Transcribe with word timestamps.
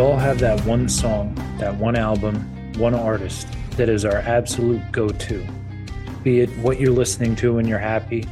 We 0.00 0.06
all 0.06 0.16
have 0.16 0.38
that 0.38 0.64
one 0.64 0.88
song, 0.88 1.34
that 1.58 1.76
one 1.76 1.94
album, 1.94 2.40
one 2.78 2.94
artist 2.94 3.46
that 3.76 3.90
is 3.90 4.06
our 4.06 4.16
absolute 4.16 4.80
go 4.92 5.10
to. 5.10 5.46
Be 6.22 6.40
it 6.40 6.48
what 6.60 6.80
you're 6.80 6.90
listening 6.90 7.36
to 7.36 7.52
when 7.52 7.68
you're 7.68 7.78
happy, 7.78 8.22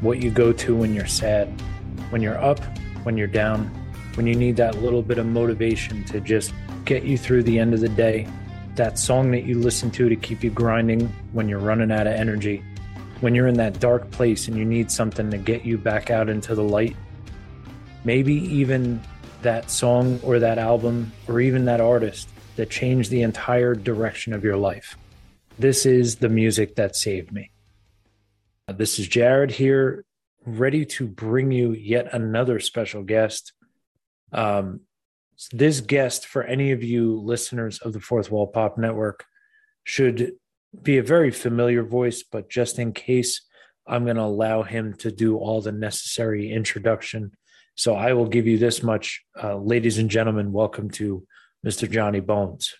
what 0.00 0.22
you 0.22 0.30
go 0.30 0.50
to 0.54 0.74
when 0.74 0.94
you're 0.94 1.04
sad, 1.04 1.48
when 2.08 2.22
you're 2.22 2.42
up, 2.42 2.58
when 3.02 3.18
you're 3.18 3.26
down, 3.26 3.66
when 4.14 4.26
you 4.26 4.34
need 4.34 4.56
that 4.56 4.80
little 4.80 5.02
bit 5.02 5.18
of 5.18 5.26
motivation 5.26 6.04
to 6.04 6.20
just 6.20 6.54
get 6.86 7.02
you 7.02 7.18
through 7.18 7.42
the 7.42 7.58
end 7.58 7.74
of 7.74 7.80
the 7.80 7.90
day, 7.90 8.26
that 8.76 8.98
song 8.98 9.30
that 9.32 9.44
you 9.44 9.58
listen 9.58 9.90
to 9.90 10.08
to 10.08 10.16
keep 10.16 10.42
you 10.42 10.48
grinding 10.48 11.06
when 11.32 11.50
you're 11.50 11.58
running 11.58 11.92
out 11.92 12.06
of 12.06 12.14
energy, 12.14 12.64
when 13.20 13.34
you're 13.34 13.46
in 13.46 13.56
that 13.56 13.78
dark 13.78 14.10
place 14.10 14.48
and 14.48 14.56
you 14.56 14.64
need 14.64 14.90
something 14.90 15.30
to 15.30 15.36
get 15.36 15.66
you 15.66 15.76
back 15.76 16.08
out 16.08 16.30
into 16.30 16.54
the 16.54 16.64
light. 16.64 16.96
Maybe 18.04 18.36
even 18.36 19.02
that 19.42 19.70
song 19.70 20.20
or 20.22 20.38
that 20.38 20.58
album 20.58 21.12
or 21.28 21.40
even 21.40 21.64
that 21.64 21.80
artist 21.80 22.28
that 22.56 22.70
changed 22.70 23.10
the 23.10 23.22
entire 23.22 23.74
direction 23.74 24.32
of 24.32 24.44
your 24.44 24.56
life. 24.56 24.96
This 25.58 25.86
is 25.86 26.16
the 26.16 26.28
music 26.28 26.76
that 26.76 26.96
saved 26.96 27.32
me. 27.32 27.50
This 28.68 28.98
is 28.98 29.08
Jared 29.08 29.50
here, 29.50 30.04
ready 30.46 30.84
to 30.86 31.06
bring 31.06 31.50
you 31.50 31.72
yet 31.72 32.12
another 32.12 32.60
special 32.60 33.02
guest. 33.02 33.52
Um, 34.32 34.80
this 35.52 35.80
guest, 35.80 36.26
for 36.26 36.42
any 36.42 36.72
of 36.72 36.82
you 36.82 37.16
listeners 37.20 37.78
of 37.78 37.92
the 37.92 38.00
Fourth 38.00 38.30
Wall 38.30 38.46
Pop 38.46 38.78
Network, 38.78 39.24
should 39.84 40.32
be 40.82 40.98
a 40.98 41.02
very 41.02 41.30
familiar 41.30 41.82
voice, 41.82 42.22
but 42.22 42.48
just 42.48 42.78
in 42.78 42.92
case, 42.92 43.42
I'm 43.86 44.04
going 44.04 44.16
to 44.16 44.22
allow 44.22 44.62
him 44.62 44.94
to 44.98 45.10
do 45.10 45.36
all 45.36 45.60
the 45.60 45.72
necessary 45.72 46.52
introduction 46.52 47.32
so 47.74 47.94
I 47.94 48.12
will 48.12 48.26
give 48.26 48.46
you 48.46 48.58
this 48.58 48.82
much, 48.82 49.22
uh, 49.42 49.56
ladies 49.56 49.98
and 49.98 50.10
gentlemen. 50.10 50.52
Welcome 50.52 50.90
to 50.92 51.26
Mr. 51.64 51.90
Johnny 51.90 52.20
Bonez. 52.20 52.74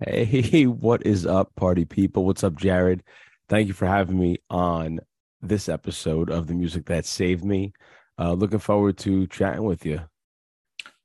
Hey, 0.00 0.66
what 0.66 1.06
is 1.06 1.26
up, 1.26 1.54
party 1.56 1.84
people? 1.84 2.24
What's 2.24 2.44
up, 2.44 2.56
Jared? 2.56 3.02
Thank 3.48 3.68
you 3.68 3.74
for 3.74 3.86
having 3.86 4.18
me 4.18 4.38
on 4.50 5.00
this 5.40 5.68
episode 5.68 6.30
of 6.30 6.46
the 6.46 6.54
music 6.54 6.86
that 6.86 7.04
saved 7.04 7.44
me. 7.44 7.72
Uh, 8.18 8.32
looking 8.32 8.58
forward 8.58 8.98
to 8.98 9.26
chatting 9.28 9.64
with 9.64 9.86
you. 9.86 10.00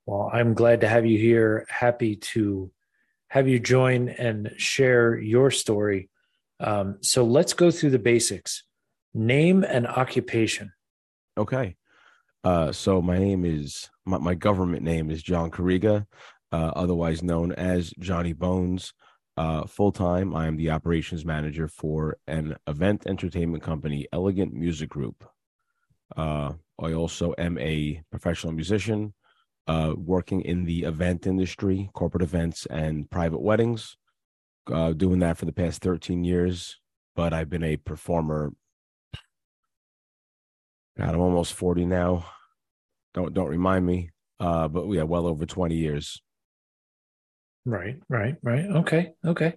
Well, 0.06 0.30
I'm 0.34 0.54
glad 0.54 0.82
to 0.82 0.88
have 0.88 1.06
you 1.06 1.18
here. 1.18 1.66
Happy 1.70 2.16
to 2.16 2.72
have 3.30 3.48
you 3.48 3.60
join 3.60 4.10
and 4.10 4.52
share 4.58 5.18
your 5.18 5.52
story. 5.52 6.10
Um, 6.60 6.98
so 7.02 7.24
let's 7.24 7.54
go 7.54 7.72
through 7.72 7.92
the 7.92 8.00
basics. 8.00 8.64
Name 9.14 9.64
and 9.64 9.88
occupation. 9.88 10.74
Okay. 11.38 11.76
Uh, 12.48 12.72
so 12.72 13.02
my 13.02 13.18
name 13.18 13.44
is 13.44 13.90
my, 14.06 14.18
my 14.18 14.34
government 14.34 14.82
name 14.82 15.12
is 15.12 15.22
John 15.22 15.52
Carriga, 15.52 16.06
uh, 16.54 16.72
otherwise 16.78 17.22
known 17.22 17.52
as 17.52 17.94
Johnny 18.00 18.32
Bonez. 18.32 18.94
Uh, 19.36 19.66
Full 19.66 19.92
time, 19.92 20.34
I 20.34 20.48
am 20.48 20.56
the 20.56 20.70
operations 20.70 21.26
manager 21.26 21.68
for 21.68 22.16
an 22.26 22.56
event 22.66 23.04
entertainment 23.06 23.64
company, 23.64 24.08
Elegant 24.14 24.54
Music 24.54 24.88
Group. 24.88 25.26
Uh, 26.16 26.54
I 26.82 26.94
also 26.94 27.34
am 27.38 27.58
a 27.58 28.02
professional 28.12 28.54
musician, 28.54 29.14
uh, 29.68 29.94
working 29.98 30.40
in 30.40 30.64
the 30.64 30.84
event 30.86 31.28
industry, 31.28 31.90
corporate 31.92 32.24
events, 32.24 32.66
and 32.68 33.10
private 33.10 33.42
weddings. 33.42 33.98
Uh, 34.72 34.94
doing 34.94 35.20
that 35.20 35.38
for 35.38 35.44
the 35.44 35.52
past 35.52 35.82
13 35.82 36.24
years, 36.24 36.80
but 37.14 37.34
I've 37.34 37.50
been 37.50 37.66
a 37.66 37.76
performer. 37.76 38.54
God, 40.98 41.10
I'm 41.14 41.20
almost 41.20 41.52
40 41.52 41.86
now. 41.86 42.26
Don't 43.14 43.34
don't 43.34 43.50
remind 43.50 43.86
me. 43.86 44.12
Uh, 44.40 44.68
but 44.68 44.88
yeah, 44.92 45.04
well 45.04 45.26
over 45.26 45.46
20 45.46 45.76
years. 45.76 46.22
Right, 47.66 47.98
right, 48.08 48.36
right. 48.44 48.66
Okay, 48.66 49.12
okay. 49.26 49.56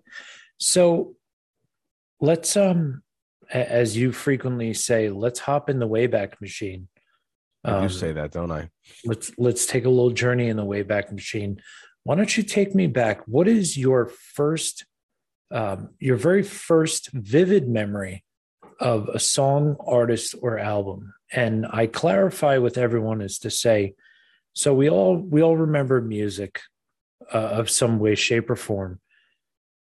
So 0.58 1.14
let's 2.20 2.56
um 2.56 3.02
as 3.52 3.96
you 3.96 4.12
frequently 4.12 4.72
say, 4.74 5.10
let's 5.10 5.40
hop 5.40 5.68
in 5.68 5.78
the 5.78 5.88
Wayback 5.88 6.40
Machine. 6.40 6.88
Um, 7.64 7.86
do 7.86 7.92
say 7.92 8.12
that, 8.12 8.30
don't 8.30 8.50
I? 8.50 8.70
Let's 9.04 9.32
let's 9.38 9.66
take 9.66 9.84
a 9.84 9.88
little 9.88 10.10
journey 10.10 10.48
in 10.48 10.56
the 10.56 10.64
Wayback 10.64 11.12
Machine. 11.12 11.60
Why 12.04 12.14
don't 12.14 12.36
you 12.36 12.42
take 12.42 12.74
me 12.74 12.86
back? 12.86 13.26
What 13.26 13.48
is 13.48 13.76
your 13.76 14.06
first, 14.06 14.86
um, 15.50 15.90
your 15.98 16.16
very 16.16 16.42
first 16.42 17.10
vivid 17.12 17.68
memory 17.68 18.24
of 18.80 19.08
a 19.08 19.20
song, 19.20 19.76
artist, 19.78 20.34
or 20.40 20.58
album. 20.58 21.12
And 21.30 21.66
I 21.70 21.86
clarify 21.86 22.58
with 22.58 22.78
everyone 22.78 23.20
is 23.20 23.38
to 23.40 23.50
say, 23.50 23.94
so 24.52 24.74
we 24.74 24.90
all 24.90 25.16
we 25.16 25.42
all 25.42 25.56
remember 25.56 26.00
music 26.00 26.60
uh, 27.32 27.38
of 27.38 27.70
some 27.70 27.98
way, 27.98 28.16
shape, 28.16 28.50
or 28.50 28.56
form, 28.56 29.00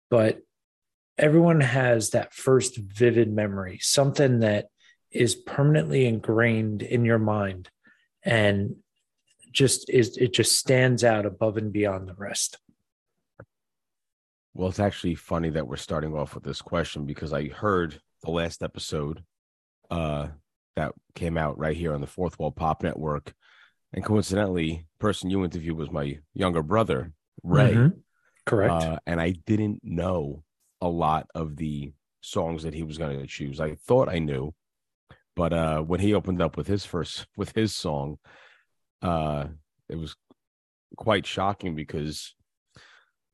but 0.09 0.39
everyone 1.17 1.61
has 1.61 2.09
that 2.09 2.33
first 2.33 2.75
vivid 2.75 3.31
memory, 3.31 3.79
something 3.81 4.39
that 4.39 4.67
is 5.11 5.35
permanently 5.35 6.05
ingrained 6.05 6.81
in 6.81 7.05
your 7.05 7.19
mind, 7.19 7.69
and 8.23 8.75
just 9.51 9.89
is 9.89 10.17
it 10.17 10.33
just 10.33 10.59
stands 10.59 11.03
out 11.03 11.25
above 11.25 11.57
and 11.57 11.71
beyond 11.71 12.07
the 12.07 12.13
rest. 12.15 12.57
Well, 14.53 14.69
it's 14.69 14.79
actually 14.79 15.15
funny 15.15 15.49
that 15.51 15.67
we're 15.67 15.77
starting 15.77 16.15
off 16.15 16.35
with 16.35 16.43
this 16.43 16.61
question 16.61 17.05
because 17.05 17.31
I 17.31 17.47
heard 17.47 18.01
the 18.23 18.31
last 18.31 18.63
episode 18.63 19.23
uh, 19.89 20.27
that 20.75 20.93
came 21.15 21.37
out 21.37 21.57
right 21.57 21.75
here 21.75 21.93
on 21.93 22.01
the 22.01 22.07
Fourth 22.07 22.39
Wall 22.39 22.51
Pop 22.51 22.83
Network. 22.83 23.33
And 23.93 24.03
coincidentally, 24.03 24.85
person 24.99 25.29
you 25.29 25.43
interviewed 25.43 25.77
was 25.77 25.91
my 25.91 26.19
younger 26.33 26.61
brother, 26.61 27.13
Ray. 27.43 27.73
Mm-hmm. 27.73 27.99
Correct. 28.45 28.71
Uh, 28.71 28.99
and 29.05 29.19
I 29.19 29.35
didn't 29.45 29.81
know 29.83 30.43
a 30.81 30.87
lot 30.87 31.27
of 31.35 31.55
the 31.55 31.93
songs 32.21 32.63
that 32.63 32.73
he 32.73 32.83
was 32.83 32.97
going 32.97 33.19
to 33.19 33.27
choose. 33.27 33.59
I 33.59 33.75
thought 33.75 34.09
I 34.09 34.19
knew, 34.19 34.53
but 35.35 35.53
uh, 35.53 35.81
when 35.81 35.99
he 35.99 36.13
opened 36.13 36.41
up 36.41 36.57
with 36.57 36.67
his 36.67 36.85
first 36.85 37.27
with 37.37 37.53
his 37.55 37.75
song, 37.75 38.17
uh, 39.01 39.45
it 39.89 39.95
was 39.95 40.15
quite 40.95 41.25
shocking 41.25 41.75
because 41.75 42.35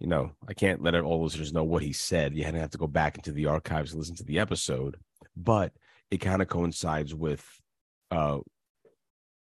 you 0.03 0.09
know, 0.09 0.31
I 0.49 0.53
can't 0.53 0.83
let 0.83 0.95
all 0.95 1.23
listeners 1.23 1.53
know 1.53 1.63
what 1.63 1.81
he 1.81 1.93
said. 1.93 2.35
You 2.35 2.43
had 2.43 2.55
to 2.55 2.59
have 2.59 2.71
to 2.71 2.77
go 2.77 2.87
back 2.87 3.15
into 3.15 3.31
the 3.31 3.45
archives 3.45 3.93
and 3.93 3.99
listen 3.99 4.17
to 4.17 4.25
the 4.25 4.37
episode, 4.37 4.97
but 5.33 5.71
it 6.11 6.17
kind 6.17 6.41
of 6.41 6.49
coincides 6.49 7.15
with 7.15 7.43
uh 8.11 8.39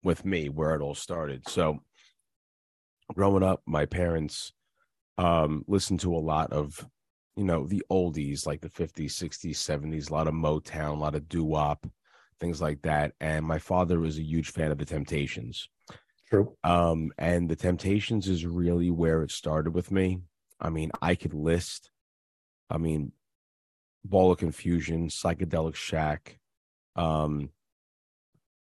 with 0.03 0.25
me 0.25 0.49
where 0.49 0.73
it 0.73 0.81
all 0.81 0.95
started. 0.95 1.47
So 1.47 1.77
growing 3.13 3.43
up, 3.43 3.61
my 3.67 3.85
parents 3.85 4.51
um 5.19 5.63
listened 5.67 5.99
to 5.99 6.15
a 6.15 6.17
lot 6.17 6.51
of 6.51 6.83
you 7.35 7.43
know 7.43 7.67
the 7.67 7.83
oldies 7.91 8.47
like 8.47 8.61
the 8.61 8.69
50s 8.69 9.11
60s 9.11 9.55
70s 9.55 10.09
a 10.09 10.13
lot 10.13 10.27
of 10.27 10.33
motown 10.33 10.91
a 10.91 10.99
lot 10.99 11.15
of 11.15 11.27
doo-wop 11.27 11.87
things 12.39 12.61
like 12.61 12.79
that 12.83 13.13
and 13.19 13.43
my 13.43 13.57
father 13.57 13.99
was 13.99 14.19
a 14.19 14.23
huge 14.23 14.51
fan 14.51 14.69
of 14.69 14.77
the 14.77 14.85
temptations 14.85 15.69
true 16.29 16.55
um 16.63 17.11
and 17.17 17.49
the 17.49 17.55
temptations 17.55 18.27
is 18.27 18.45
really 18.45 18.91
where 18.91 19.23
it 19.23 19.31
started 19.31 19.73
with 19.73 19.89
me 19.91 20.19
I 20.59 20.69
mean, 20.69 20.91
I 21.01 21.15
could 21.15 21.33
list, 21.33 21.91
I 22.69 22.77
mean, 22.77 23.11
Ball 24.03 24.31
of 24.31 24.39
Confusion, 24.39 25.09
Psychedelic 25.09 25.75
Shack, 25.75 26.39
um, 26.95 27.49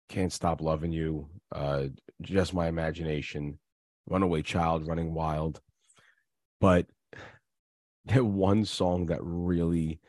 Can't 0.09 0.33
Stop 0.33 0.61
Loving 0.61 0.93
You, 0.93 1.29
uh, 1.53 1.85
Just 2.21 2.55
My 2.55 2.69
Imagination, 2.69 3.59
Runaway 4.07 4.43
Child, 4.43 4.87
Running 4.87 5.15
Wild. 5.15 5.61
But 6.61 6.87
that 8.07 8.25
one 8.25 8.65
song 8.65 9.07
that 9.07 9.23
really, 9.23 10.01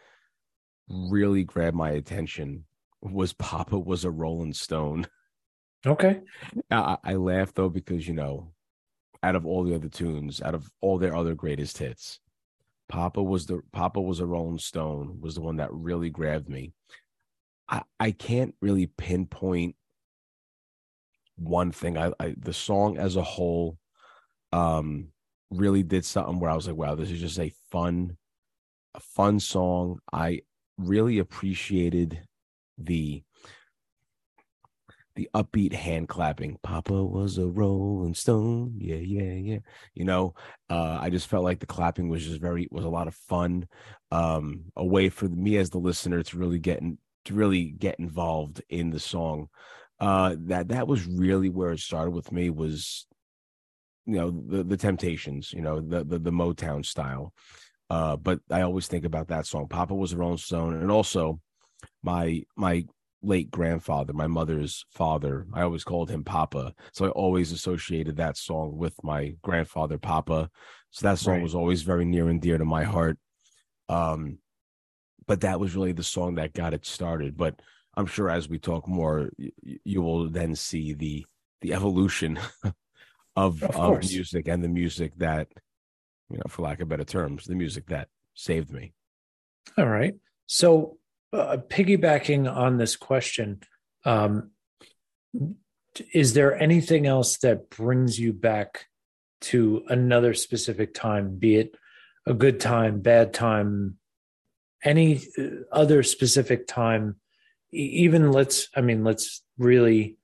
really 0.90 1.44
grabbed 1.44 1.78
my 1.78 1.92
attention 1.92 2.66
was 3.02 3.34
Papa 3.34 3.78
Was 3.78 4.04
a 4.04 4.12
Rolling 4.12 4.54
Stone. 4.54 5.08
Okay. 5.86 6.20
I, 6.70 6.98
I 7.04 7.14
laugh 7.14 7.54
though 7.54 7.70
because, 7.70 8.08
you 8.08 8.14
know, 8.14 8.52
out 9.24 9.36
of 9.36 9.46
all 9.46 9.64
the 9.64 9.76
other 9.76 9.90
tunes, 9.90 10.42
out 10.42 10.56
of 10.56 10.70
all 10.82 10.98
their 10.98 11.16
other 11.16 11.36
greatest 11.36 11.78
hits. 11.78 12.20
Papa 12.88 13.22
was 13.22 13.46
the 13.46 13.62
Papa 13.72 14.02
was 14.02 14.20
a 14.20 14.26
Rolling 14.26 14.58
Stone 14.58 15.20
was 15.22 15.36
the 15.36 15.42
one 15.42 15.58
that 15.58 15.72
really 15.72 16.10
grabbed 16.10 16.50
me. 16.50 16.74
I 17.68 17.84
I 18.00 18.12
can't 18.12 18.56
really 18.62 18.88
pinpoint 18.88 19.76
one 21.36 21.72
thing. 21.72 21.98
I, 21.98 22.12
I 22.20 22.36
the 22.38 22.54
song 22.54 22.98
as 22.98 23.16
a 23.16 23.22
whole 23.24 23.78
um 24.52 25.10
really 25.52 25.84
did 25.84 26.06
something 26.06 26.40
where 26.40 26.50
I 26.50 26.56
was 26.56 26.68
like, 26.68 26.76
wow, 26.76 26.96
this 26.96 27.12
is 27.12 27.20
just 27.20 27.40
a 27.40 27.54
fun 27.72 28.18
a 28.96 29.00
fun 29.00 29.40
song. 29.40 30.00
I 30.12 30.42
really 30.78 31.20
appreciated 31.20 32.22
the 32.78 33.24
the 35.20 35.30
upbeat 35.34 35.74
hand 35.74 36.08
clapping. 36.08 36.58
Papa 36.64 36.94
was 37.04 37.38
a 37.38 37.46
rolling 37.46 38.14
stone. 38.14 38.74
Yeah, 38.78 38.96
yeah, 38.96 39.34
yeah. 39.34 39.60
You 39.94 40.06
know, 40.06 40.34
uh, 40.70 40.98
I 41.02 41.10
just 41.10 41.28
felt 41.28 41.44
like 41.44 41.60
the 41.60 41.66
clapping 41.66 42.08
was 42.08 42.26
just 42.26 42.40
very 42.40 42.70
was 42.72 42.86
a 42.86 42.90
lot 42.90 43.10
of 43.10 43.16
fun. 43.16 43.68
Um, 44.12 44.72
a 44.78 44.86
way 44.86 45.10
for 45.10 45.28
me 45.28 45.58
as 45.58 45.72
the 45.72 45.78
listener 45.78 46.24
to 46.24 46.38
really 46.38 46.58
get 46.58 46.80
in, 46.80 47.00
to 47.26 47.34
really 47.34 47.66
get 47.66 48.00
involved 48.00 48.62
in 48.70 48.92
the 48.92 49.00
song. 49.00 49.50
Uh, 50.00 50.38
that 50.46 50.70
that 50.70 50.88
was 50.88 51.06
really 51.06 51.50
where 51.50 51.72
it 51.74 51.80
started 51.80 52.12
with 52.12 52.32
me 52.32 52.50
was 52.50 53.06
you 54.06 54.16
know 54.16 54.32
the 54.32 54.64
the 54.64 54.78
Temptations, 54.78 55.52
you 55.52 55.62
know 55.62 55.82
the 55.82 56.06
the, 56.06 56.18
the 56.18 56.32
Motown 56.32 56.86
style. 56.86 57.34
Uh, 57.90 58.16
but 58.16 58.40
I 58.50 58.62
always 58.62 58.88
think 58.88 59.04
about 59.04 59.28
that 59.28 59.48
song. 59.48 59.68
Papa 59.68 59.94
was 59.94 60.14
a 60.14 60.18
Rolling 60.18 60.38
Stone, 60.38 60.76
and 60.76 60.90
also 60.90 61.42
my 62.04 62.44
my 62.56 62.86
late 63.22 63.52
grandfather, 63.52 64.14
my 64.14 64.28
mother's 64.28 64.86
father. 64.92 65.46
I 65.54 65.62
always 65.62 65.84
called 65.84 66.10
him 66.10 66.24
Papa, 66.24 66.74
so 66.94 67.06
I 67.06 67.10
always 67.10 67.52
associated 67.52 68.18
that 68.18 68.38
song 68.38 68.78
with 68.78 68.96
my 69.04 69.36
grandfather, 69.42 69.98
Papa. 69.98 70.50
So 70.92 71.08
that 71.08 71.20
song 71.20 71.36
right. 71.36 71.44
was 71.44 71.56
always 71.56 71.84
very 71.84 72.06
near 72.06 72.30
and 72.30 72.42
dear 72.42 72.58
to 72.58 72.66
my 72.66 72.84
heart. 72.84 73.18
Um, 73.90 74.40
but 75.28 75.42
that 75.42 75.60
was 75.60 75.76
really 75.76 75.92
the 75.92 76.04
song 76.04 76.36
that 76.36 76.54
got 76.54 76.74
it 76.74 76.86
started. 76.86 77.38
But 77.38 77.62
I'm 77.96 78.08
sure 78.08 78.30
as 78.30 78.50
we 78.50 78.58
talk 78.58 78.88
more, 78.88 79.30
you, 79.38 79.52
you 79.84 80.02
will 80.02 80.30
then 80.30 80.56
see 80.56 80.94
the 80.94 81.26
the 81.62 81.74
evolution 81.74 82.40
of 83.36 83.62
of, 83.64 83.64
of 83.64 84.00
music 84.10 84.48
and 84.48 84.64
the 84.64 84.70
music 84.70 85.14
that, 85.18 85.48
you 86.30 86.38
know, 86.38 86.44
for 86.48 86.64
lack 86.64 86.80
of 86.80 86.90
better 86.90 87.04
terms, 87.04 87.46
the 87.46 87.56
music 87.56 87.88
that 87.88 88.08
saved 88.34 88.72
me. 88.72 88.94
All 89.78 89.88
right. 89.88 90.16
So 90.48 90.98
uh, 91.34 91.58
piggybacking 91.68 92.54
on 92.54 92.78
this 92.78 92.96
question, 92.96 93.62
um, 94.06 94.52
is 96.14 96.34
there 96.34 96.60
anything 96.60 97.06
else 97.06 97.38
that 97.40 97.70
brings 97.70 98.20
you 98.20 98.34
back 98.34 98.86
to 99.42 99.84
another 99.88 100.34
specific 100.34 100.94
time, 100.94 101.38
be 101.38 101.56
it 101.56 101.76
a 102.26 102.34
good 102.34 102.60
time, 102.60 103.02
bad 103.02 103.34
time, 103.34 103.98
any 104.84 105.22
uh, 105.38 105.48
other 105.72 106.04
specific 106.04 106.68
time? 106.68 107.16
Even 107.72 108.32
let's, 108.32 108.68
I 108.76 108.82
mean, 108.82 109.04
let's 109.04 109.44
really 109.58 110.18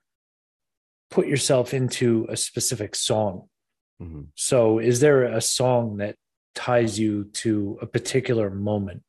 put 1.12 1.28
yourself 1.28 1.74
into 1.74 2.26
a 2.30 2.38
specific 2.38 2.96
song. 2.96 3.48
Mm-hmm. 4.02 4.24
So, 4.36 4.80
is 4.80 5.00
there 5.00 5.24
a 5.24 5.40
song 5.40 5.98
that 5.98 6.16
ties 6.54 7.00
you 7.00 7.26
to 7.34 7.78
a 7.82 7.86
particular 7.86 8.50
moment? 8.50 9.04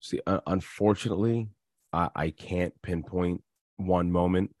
See, 0.00 0.20
uh, 0.26 0.40
unfortunately, 0.46 1.48
I, 1.92 2.08
I 2.14 2.30
can't 2.30 2.74
pinpoint 2.82 3.42
one 3.76 4.10
moment. 4.10 4.54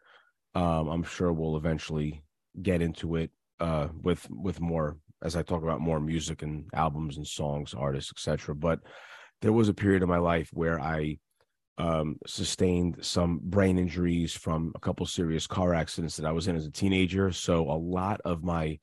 Um, 0.54 0.88
I'm 0.88 1.02
sure 1.02 1.32
we'll 1.32 1.56
eventually 1.56 2.22
get 2.60 2.82
into 2.82 3.16
it 3.16 3.30
uh, 3.60 3.88
with 4.02 4.26
with 4.30 4.60
more 4.60 4.96
as 5.22 5.36
I 5.36 5.42
talk 5.42 5.62
about 5.62 5.80
more 5.80 6.00
music 6.00 6.42
and 6.42 6.68
albums 6.72 7.16
and 7.16 7.26
songs, 7.26 7.74
artists, 7.74 8.12
etc. 8.12 8.54
But 8.54 8.80
there 9.42 9.52
was 9.52 9.68
a 9.68 9.74
period 9.74 10.02
of 10.02 10.08
my 10.08 10.18
life 10.18 10.48
where 10.52 10.80
I 10.80 11.18
um, 11.76 12.16
sustained 12.26 12.98
some 13.00 13.40
brain 13.42 13.78
injuries 13.78 14.32
from 14.32 14.72
a 14.74 14.80
couple 14.80 15.06
serious 15.06 15.46
car 15.46 15.74
accidents 15.74 16.16
that 16.16 16.26
I 16.26 16.32
was 16.32 16.48
in 16.48 16.56
as 16.56 16.66
a 16.66 16.70
teenager. 16.70 17.30
So 17.32 17.70
a 17.70 17.78
lot 17.78 18.20
of 18.24 18.42
my 18.42 18.78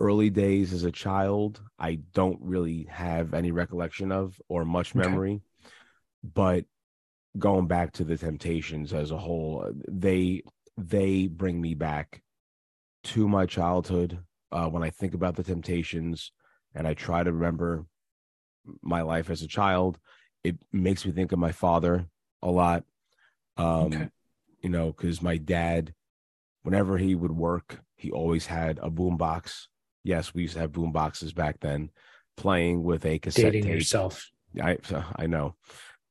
early 0.00 0.30
days 0.30 0.72
as 0.72 0.84
a 0.84 0.90
child, 0.90 1.60
I 1.78 2.00
don't 2.14 2.38
really 2.40 2.88
have 2.90 3.34
any 3.34 3.52
recollection 3.52 4.10
of 4.10 4.40
or 4.48 4.64
much 4.64 4.94
memory. 4.94 5.34
Okay. 5.34 5.72
But 6.34 6.64
going 7.38 7.66
back 7.66 7.92
to 7.92 8.04
the 8.04 8.16
Temptations 8.16 8.92
as 8.92 9.10
a 9.10 9.18
whole, 9.18 9.70
they 9.88 10.42
they 10.76 11.26
bring 11.26 11.60
me 11.60 11.74
back 11.74 12.22
to 13.04 13.28
my 13.28 13.46
childhood. 13.46 14.18
Uh, 14.50 14.66
when 14.66 14.82
I 14.82 14.90
think 14.90 15.14
about 15.14 15.36
the 15.36 15.44
Temptations, 15.44 16.32
and 16.74 16.88
I 16.88 16.94
try 16.94 17.22
to 17.22 17.32
remember 17.32 17.84
my 18.82 19.02
life 19.02 19.30
as 19.30 19.42
a 19.42 19.48
child, 19.48 19.98
it 20.42 20.56
makes 20.72 21.04
me 21.04 21.12
think 21.12 21.32
of 21.32 21.38
my 21.38 21.52
father 21.52 22.06
a 22.42 22.50
lot. 22.50 22.84
Um, 23.56 23.86
okay. 23.86 24.08
You 24.62 24.70
know, 24.70 24.92
because 24.92 25.22
my 25.22 25.36
dad, 25.36 25.94
whenever 26.62 26.98
he 26.98 27.14
would 27.14 27.32
work, 27.32 27.80
he 27.96 28.10
always 28.10 28.46
had 28.46 28.78
a 28.82 28.90
boombox 28.90 29.66
Yes, 30.02 30.34
we 30.34 30.42
used 30.42 30.54
to 30.54 30.60
have 30.60 30.72
boom 30.72 30.92
boxes 30.92 31.32
back 31.32 31.60
then, 31.60 31.90
playing 32.36 32.82
with 32.82 33.04
a 33.04 33.18
cassette 33.18 33.44
Dating 33.44 33.64
tape. 33.64 33.74
yourself. 33.74 34.30
I 34.60 34.78
I 35.16 35.26
know. 35.26 35.56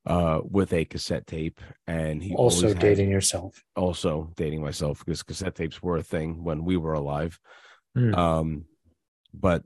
Uh, 0.06 0.40
with 0.42 0.72
a 0.72 0.86
cassette 0.86 1.26
tape, 1.26 1.60
and 1.86 2.22
he 2.22 2.34
also 2.34 2.72
dating 2.72 3.10
yourself. 3.10 3.62
Also 3.76 4.32
dating 4.34 4.62
myself 4.62 5.04
because 5.04 5.22
cassette 5.22 5.54
tapes 5.54 5.82
were 5.82 5.98
a 5.98 6.02
thing 6.02 6.42
when 6.42 6.64
we 6.64 6.78
were 6.78 6.94
alive. 6.94 7.38
Mm. 7.96 8.16
Um, 8.16 8.64
but 9.34 9.62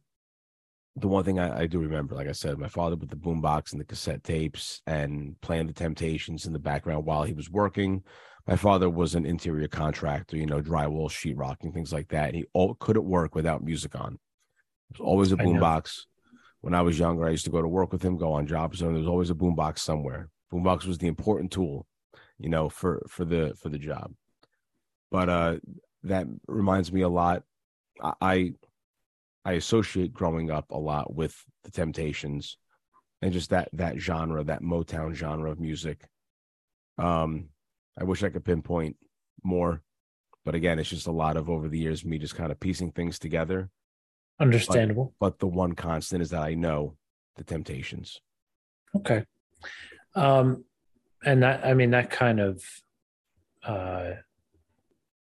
the 0.96 1.08
one 1.08 1.24
thing 1.24 1.38
I, 1.38 1.60
I, 1.60 1.66
do 1.66 1.80
remember, 1.80 2.14
like 2.14 2.28
I 2.28 2.32
said, 2.32 2.58
my 2.58 2.68
father 2.68 2.96
with 2.96 3.10
the 3.10 3.16
boombox 3.16 3.72
and 3.72 3.80
the 3.80 3.84
cassette 3.84 4.22
tapes 4.22 4.80
and 4.86 5.40
playing 5.40 5.66
the 5.66 5.72
Temptations 5.72 6.46
in 6.46 6.52
the 6.52 6.58
background 6.58 7.04
while 7.04 7.24
he 7.24 7.32
was 7.32 7.50
working. 7.50 8.04
My 8.46 8.56
father 8.56 8.90
was 8.90 9.14
an 9.14 9.24
interior 9.24 9.68
contractor, 9.68 10.36
you 10.36 10.46
know, 10.46 10.60
drywall, 10.60 11.08
sheetrocking, 11.08 11.72
things 11.72 11.92
like 11.92 12.08
that. 12.08 12.34
He 12.34 12.44
all, 12.52 12.74
couldn't 12.74 13.04
work 13.04 13.34
without 13.34 13.64
music 13.64 13.94
on. 13.94 14.18
There's 14.90 15.00
always 15.00 15.32
a 15.32 15.36
boombox. 15.36 16.02
When 16.60 16.74
I 16.74 16.82
was 16.82 16.98
younger, 16.98 17.26
I 17.26 17.30
used 17.30 17.44
to 17.46 17.50
go 17.50 17.62
to 17.62 17.68
work 17.68 17.92
with 17.92 18.02
him, 18.02 18.16
go 18.16 18.32
on 18.32 18.46
jobs, 18.46 18.82
and 18.82 18.90
there 18.90 18.98
was 18.98 19.08
always 19.08 19.30
a 19.30 19.34
boombox 19.34 19.78
somewhere. 19.78 20.28
Boombox 20.52 20.84
was 20.84 20.98
the 20.98 21.06
important 21.06 21.52
tool, 21.52 21.86
you 22.38 22.48
know, 22.48 22.68
for 22.68 23.04
for 23.08 23.24
the 23.24 23.54
for 23.60 23.70
the 23.70 23.78
job. 23.78 24.12
But 25.10 25.28
uh 25.28 25.56
that 26.04 26.26
reminds 26.46 26.92
me 26.92 27.00
a 27.00 27.08
lot. 27.08 27.42
I 28.20 28.54
I 29.44 29.52
associate 29.52 30.12
growing 30.12 30.50
up 30.50 30.70
a 30.70 30.78
lot 30.78 31.14
with 31.14 31.36
the 31.64 31.70
Temptations 31.70 32.56
and 33.20 33.32
just 33.32 33.50
that 33.50 33.68
that 33.72 33.98
genre, 33.98 34.44
that 34.44 34.62
Motown 34.62 35.14
genre 35.14 35.50
of 35.50 35.60
music. 35.60 36.06
Um, 36.98 37.48
I 37.98 38.04
wish 38.04 38.22
I 38.22 38.28
could 38.30 38.44
pinpoint 38.44 38.96
more, 39.42 39.82
but 40.44 40.54
again, 40.54 40.78
it's 40.78 40.90
just 40.90 41.06
a 41.06 41.12
lot 41.12 41.36
of 41.36 41.48
over 41.48 41.68
the 41.68 41.78
years 41.78 42.04
me 42.04 42.18
just 42.18 42.34
kind 42.34 42.50
of 42.50 42.60
piecing 42.60 42.92
things 42.92 43.18
together. 43.18 43.70
Understandable. 44.40 45.14
But, 45.20 45.30
but 45.30 45.38
the 45.38 45.46
one 45.46 45.74
constant 45.74 46.22
is 46.22 46.30
that 46.30 46.42
I 46.42 46.54
know 46.54 46.96
the 47.36 47.44
Temptations. 47.44 48.20
Okay. 48.96 49.24
Um, 50.14 50.64
and 51.24 51.42
that 51.42 51.64
I 51.64 51.74
mean 51.74 51.90
that 51.90 52.10
kind 52.10 52.40
of 52.40 52.64
uh, 53.64 54.12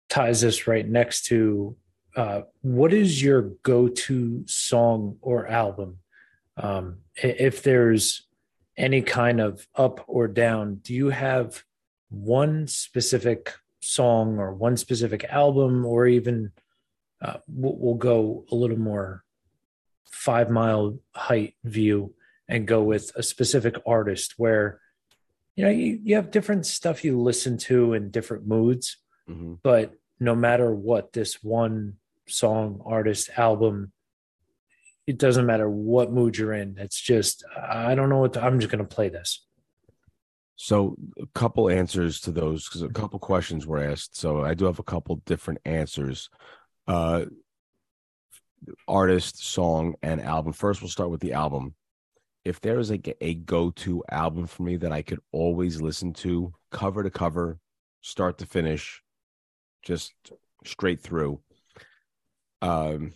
ties 0.10 0.44
us 0.44 0.68
right 0.68 0.88
next 0.88 1.26
to 1.26 1.76
uh, 2.16 2.42
what 2.62 2.94
is 2.94 3.22
your 3.22 3.54
go-to 3.64 4.44
song 4.48 5.18
or 5.22 5.48
album? 5.48 6.00
Um, 6.58 7.00
if 7.16 7.64
there's 7.64 8.28
any 8.78 9.02
kind 9.02 9.40
of 9.40 9.66
up 9.76 10.04
or 10.08 10.28
down, 10.28 10.76
do 10.76 10.94
you 10.94 11.10
have 11.10 11.64
one 12.12 12.68
specific 12.68 13.54
song 13.80 14.38
or 14.38 14.54
one 14.54 14.78
specific 14.78 15.24
album, 15.26 15.86
or 15.86 16.06
even 16.06 16.52
uh, 17.22 17.38
we'll, 17.48 17.96
go 17.96 18.46
a 18.52 18.56
little 18.56 18.78
more 18.78 19.24
five 20.12 20.50
mile 20.50 21.00
height 21.16 21.56
view 21.64 22.14
and 22.48 22.68
go 22.68 22.84
with 22.84 23.12
a 23.16 23.24
specific 23.24 23.76
artist 23.88 24.36
where 24.38 24.80
you 25.56 25.64
know 25.64 25.72
you, 25.72 26.00
you 26.04 26.16
have 26.16 26.32
different 26.32 26.66
stuff 26.66 27.04
you 27.04 27.20
listen 27.20 27.58
to 27.58 27.94
in 27.94 28.12
different 28.12 28.48
moods 28.48 28.98
mm-hmm. 29.30 29.54
but 29.64 29.94
no 30.20 30.36
matter 30.36 30.74
what 30.74 31.14
this 31.14 31.44
one 31.44 31.98
song, 32.32 32.82
artist, 32.86 33.30
album. 33.38 33.92
It 35.08 35.18
doesn't 35.18 35.46
matter 35.46 35.70
what 35.70 36.12
mood 36.12 36.38
you're 36.38 36.54
in. 36.54 36.78
It's 36.78 37.00
just 37.00 37.44
I 37.58 37.96
don't 37.96 38.10
know 38.10 38.20
what 38.20 38.34
to, 38.34 38.44
I'm 38.44 38.60
just 38.60 38.72
going 38.72 38.86
to 38.86 38.96
play 38.96 39.10
this. 39.10 39.46
So 40.64 40.96
a 41.20 41.26
couple 41.34 41.72
answers 41.72 42.20
to 42.20 42.32
those 42.32 42.70
because 42.70 42.84
a 42.84 42.90
couple 42.90 43.18
questions 43.18 43.66
were 43.66 43.80
asked. 43.80 44.16
So 44.16 44.44
I 44.44 44.54
do 44.54 44.66
have 44.66 44.78
a 44.78 44.84
couple 44.84 45.16
different 45.26 45.60
answers. 45.66 46.30
Uh, 46.88 47.26
artist, 48.88 49.44
song, 49.44 49.96
and 50.04 50.22
album. 50.22 50.54
First, 50.54 50.80
we'll 50.80 50.90
start 50.90 51.10
with 51.10 51.20
the 51.20 51.34
album. 51.34 51.74
If 52.46 52.62
there 52.62 52.78
is 52.78 52.92
a, 52.92 53.00
a 53.22 53.34
go 53.34 53.72
to 53.72 54.04
album 54.12 54.46
for 54.46 54.62
me 54.62 54.78
that 54.78 54.92
I 54.92 55.02
could 55.02 55.20
always 55.32 55.82
listen 55.82 56.14
to, 56.14 56.54
cover 56.70 57.02
to 57.02 57.10
cover, 57.10 57.58
start 58.02 58.38
to 58.38 58.46
finish, 58.46 59.02
just 59.82 60.14
straight 60.64 61.02
through, 61.02 61.42
um, 62.62 63.14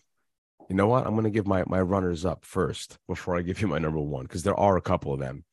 you 0.68 0.76
know 0.76 0.88
what? 0.88 1.06
I'm 1.06 1.14
going 1.14 1.26
to 1.26 1.30
give 1.30 1.46
my 1.46 1.64
my 1.68 1.80
runners 1.80 2.26
up 2.26 2.44
first 2.44 2.98
before 3.08 3.38
I 3.38 3.44
give 3.44 3.62
you 3.62 3.68
my 3.68 3.78
number 3.78 4.00
one 4.00 4.24
because 4.24 4.42
there 4.42 4.60
are 4.60 4.78
a 4.78 4.82
couple 4.82 5.14
of 5.14 5.20
them. 5.20 5.46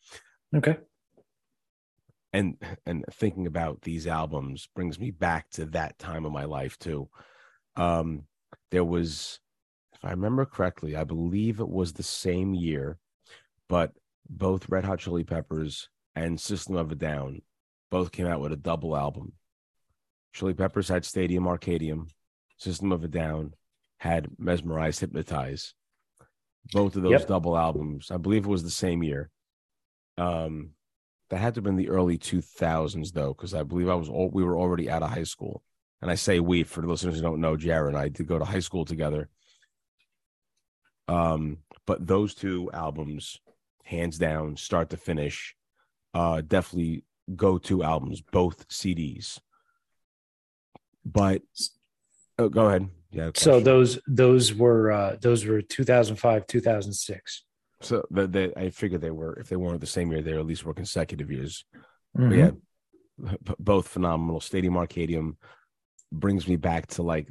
Okay. 0.57 0.79
And 2.33 2.57
and 2.87 3.05
thinking 3.13 3.47
about 3.47 3.83
these 3.83 4.07
albums 4.07 4.69
brings 4.75 4.99
me 4.99 5.11
back 5.11 5.51
to 5.51 5.67
that 5.67 5.99
time 5.99 6.25
of 6.25 6.33
my 6.33 6.45
life 6.45 6.79
too. 6.79 7.09
Um, 7.77 8.25
there 8.71 8.85
was, 8.85 9.39
if 9.93 10.05
I 10.05 10.11
remember 10.11 10.47
correctly, 10.47 10.97
I 10.97 11.05
believe 11.05 11.61
it 11.61 11.69
was 11.69 11.93
the 11.93 12.03
same 12.03 12.55
year, 12.55 12.99
but 13.69 13.93
both 14.29 14.69
Red 14.69 14.85
Hot 14.85 14.99
Chili 14.99 15.25
Peppers 15.25 15.89
and 16.15 16.41
System 16.41 16.77
of 16.77 16.91
a 16.91 16.95
Down 16.95 17.43
both 17.91 18.13
came 18.13 18.27
out 18.27 18.41
with 18.41 18.53
a 18.53 18.57
double 18.57 18.97
album. 18.97 19.33
Chili 20.33 20.55
Peppers 20.55 20.89
had 20.89 21.05
Stadium 21.05 21.45
Arcadium, 21.45 22.09
System 22.57 22.93
of 22.93 23.05
a 23.05 23.09
Down 23.09 23.55
had 23.99 24.27
mesmerized 24.39 25.01
hypnotize 25.01 25.75
both 26.73 26.97
of 26.97 27.03
those 27.03 27.13
yep. 27.13 27.29
double 27.29 27.57
albums 27.57 28.11
i 28.11 28.17
believe 28.17 28.45
it 28.45 28.51
was 28.51 28.65
the 28.65 28.71
same 28.71 29.03
year 29.03 29.31
um 30.19 30.71
that 31.33 31.39
had 31.39 31.55
to 31.55 31.59
have 31.59 31.65
been 31.65 31.77
the 31.77 31.89
early 31.89 32.17
2000s 32.17 33.13
though 33.13 33.35
because 33.35 33.53
i 33.53 33.65
believe 33.65 33.89
i 33.89 33.95
was 33.95 34.09
all 34.09 34.31
we 34.31 34.45
were 34.45 34.57
already 34.57 34.89
out 34.89 35.03
of 35.03 35.11
high 35.11 35.25
school 35.25 35.65
and 36.03 36.11
I 36.11 36.17
say 36.17 36.41
we 36.41 36.65
for 36.65 36.81
the 36.81 36.89
listeners 36.89 37.17
who 37.17 37.23
don't 37.23 37.41
know, 37.41 37.57
Jared 37.57 37.95
and 37.95 37.97
I 37.97 38.09
did 38.09 38.27
go 38.27 38.39
to 38.39 38.45
high 38.45 38.59
school 38.59 38.85
together. 38.85 39.29
Um, 41.07 41.59
but 41.87 42.07
those 42.07 42.35
two 42.35 42.71
albums, 42.73 43.39
hands 43.85 44.19
down, 44.19 44.57
start 44.57 44.91
to 44.91 44.97
finish, 44.97 45.55
uh, 46.13 46.41
definitely 46.41 47.05
go 47.37 47.57
to 47.59 47.85
albums, 47.85 48.21
both 48.21 48.69
CDs. 48.69 49.39
But 51.05 51.43
oh, 52.39 52.49
go 52.49 52.67
ahead. 52.67 52.89
Yeah. 53.13 53.31
So 53.37 53.61
those 53.61 54.01
those 54.07 54.53
were 54.53 54.91
uh, 54.91 55.17
those 55.21 55.45
were 55.45 55.63
2005, 55.63 56.47
2006. 56.47 57.45
So 57.83 58.05
the, 58.11 58.53
I 58.57 58.71
figured 58.71 59.01
they 59.01 59.11
were 59.11 59.35
if 59.39 59.49
they 59.49 59.57
weren't 59.57 59.81
the 59.81 59.87
same 59.87 60.11
year, 60.13 60.23
they 60.23 60.35
at 60.35 60.47
least 60.47 60.65
were 60.65 60.75
consecutive 60.75 61.31
years. 61.31 61.65
Mhm. 62.17 62.29
But 62.29 62.39
yeah, 62.39 63.35
both 63.59 63.89
phenomenal. 63.89 64.41
Stadium 64.41 64.75
Arcadium 64.75 65.37
brings 66.13 66.47
me 66.47 66.57
back 66.57 66.87
to 66.89 67.03
like 67.03 67.29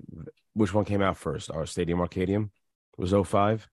which 0.53 0.73
one 0.73 0.85
came 0.85 1.01
out 1.01 1.17
first? 1.17 1.51
Our 1.51 1.65
Stadium 1.65 1.99
Arcadium 1.99 2.49
was 2.97 3.13
05? 3.13 3.67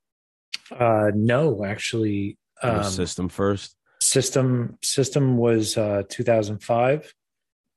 Uh, 0.71 1.11
no, 1.15 1.65
actually, 1.65 2.39
um, 2.63 2.85
System 2.85 3.29
first. 3.29 3.75
system 4.01 4.79
system 4.83 5.37
was 5.37 5.77
uh, 5.77 6.03
2005. 6.09 7.13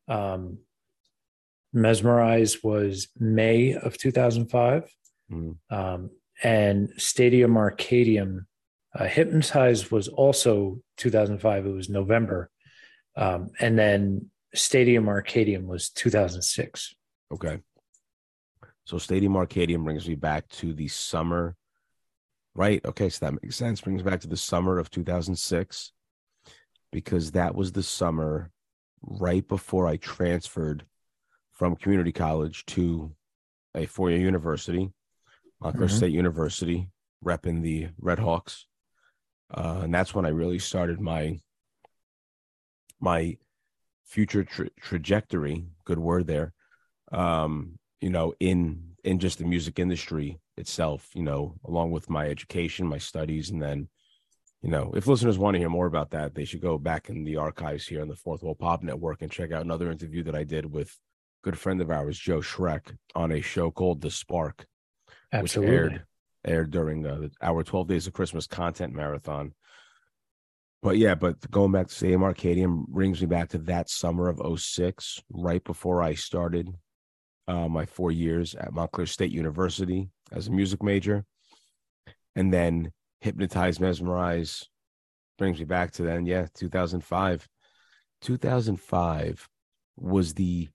Um, 0.08 0.60
Mesmerize 1.74 2.62
was 2.64 3.08
May 3.18 3.74
of 3.74 3.98
2005. 3.98 4.90
Mhm. 5.32 5.58
Um, 5.70 6.10
and 6.44 6.90
Stadium 6.98 7.54
Arcadium, 7.56 8.46
uh, 8.94 9.06
Hypnotize 9.06 9.90
was 9.92 10.08
also 10.08 10.80
2005. 10.98 11.66
It 11.66 11.70
was 11.70 11.90
November. 11.90 12.50
Um, 13.16 13.50
and 13.60 13.78
then 13.78 14.30
Stadium 14.54 15.06
Arcadium 15.06 15.66
was 15.66 15.90
2006. 15.90 16.96
Okay. 17.34 17.60
So 18.86 18.98
Stadium 18.98 19.34
Arcadium 19.34 19.84
brings 19.84 20.08
me 20.08 20.16
back 20.16 20.48
to 20.50 20.74
the 20.74 20.88
summer. 20.88 21.56
Right. 22.54 22.84
Okay. 22.84 23.10
So 23.10 23.26
that 23.26 23.42
makes 23.42 23.56
sense. 23.56 23.80
Brings 23.82 24.04
back 24.04 24.20
to 24.22 24.28
the 24.28 24.36
summer 24.38 24.78
of 24.78 24.90
2006 24.90 25.94
because 26.92 27.32
that 27.32 27.56
was 27.56 27.72
the 27.72 27.84
summer 27.84 28.52
right 29.02 29.48
before 29.48 29.88
I 29.88 29.96
transferred 29.98 30.86
from 31.52 31.76
community 31.76 32.12
college 32.12 32.66
to 32.66 33.14
a 33.74 33.86
four 33.86 34.10
year 34.10 34.20
university, 34.20 34.92
Montclair 35.62 35.88
Mhm. 35.88 35.98
State 35.98 36.12
University, 36.12 36.90
repping 37.24 37.62
the 37.62 37.90
Red 38.00 38.20
Hawks. 38.20 38.66
Uh, 39.54 39.82
and 39.84 39.94
that's 39.94 40.16
when 40.16 40.26
I 40.26 40.30
really 40.30 40.60
started 40.60 41.00
my 41.00 41.40
my 43.00 43.38
future 44.06 44.44
tra- 44.44 44.70
trajectory. 44.80 45.66
Good 45.86 46.00
word 46.00 46.28
there 46.28 46.54
um 47.12 47.78
you 48.00 48.10
know 48.10 48.34
in 48.40 48.94
in 49.04 49.20
just 49.20 49.38
the 49.38 49.46
music 49.46 49.80
industry 49.80 50.40
itself 50.58 51.10
you 51.14 51.24
know 51.24 51.56
along 51.66 51.92
with 51.92 52.10
my 52.10 52.28
education 52.28 52.88
my 52.88 52.98
studies 52.98 53.50
and 53.50 53.62
then 53.62 53.88
you 54.62 54.70
know 54.70 54.92
if 54.96 55.08
listeners 55.08 55.38
want 55.38 55.56
to 55.56 55.60
hear 55.60 55.70
more 55.70 55.88
about 55.88 56.12
that 56.12 56.34
they 56.34 56.46
should 56.46 56.62
go 56.62 56.78
back 56.78 57.10
in 57.10 57.24
the 57.24 57.36
archives 57.36 57.86
here 57.86 58.02
on 58.02 58.08
the 58.08 58.16
fourth 58.16 58.44
wall 58.44 58.56
pop 58.56 58.84
network 58.84 59.22
and 59.22 59.32
check 59.32 59.52
out 59.52 59.64
another 59.64 59.92
interview 59.92 60.24
that 60.24 60.36
i 60.36 60.44
did 60.44 60.72
with 60.72 60.98
good 61.44 61.58
friend 61.58 61.82
of 61.82 61.92
ours 61.92 62.18
joe 62.18 62.40
schreck 62.40 62.96
on 63.16 63.32
a 63.32 63.42
show 63.42 63.72
called 63.72 64.02
the 64.02 64.12
spark 64.12 64.66
Absolutely. 65.34 65.72
which 65.72 65.80
aired 65.80 66.04
aired 66.46 66.72
during 66.72 67.06
uh, 67.06 67.28
our 67.42 67.64
12 67.64 67.88
days 67.88 68.08
of 68.08 68.14
christmas 68.14 68.48
content 68.48 68.94
marathon. 68.94 69.54
But 70.82 70.98
yeah 70.98 71.16
but 71.16 71.50
going 71.52 71.72
back 71.72 71.88
to 71.88 71.94
stadium 71.94 72.22
arcadium 72.22 72.88
brings 72.88 73.22
me 73.22 73.28
back 73.28 73.50
to 73.50 73.60
that 73.60 73.90
summer 73.90 74.28
of 74.28 74.42
06 74.60 75.22
right 75.30 75.64
before 75.64 76.02
i 76.02 76.16
started 76.16 76.74
uh, 77.48 77.68
my 77.68 77.86
four 77.86 78.12
years 78.12 78.56
at 78.56 78.74
montclair 78.74 79.06
state 79.06 79.32
university 79.32 80.10
as 80.32 80.48
a 80.48 80.52
music 80.52 80.82
major. 80.82 81.26
And 82.36 82.54
then 82.54 82.92
hypnotize 83.20 83.80
mesmerize 83.80 84.68
brings 85.38 85.60
me 85.60 85.66
back 85.66 85.92
to 85.92 86.04
then 86.04 86.26
yeah 86.26 86.48
2005 86.56 87.48
2005 88.22 89.50
was 89.98 90.34
the 90.34 90.70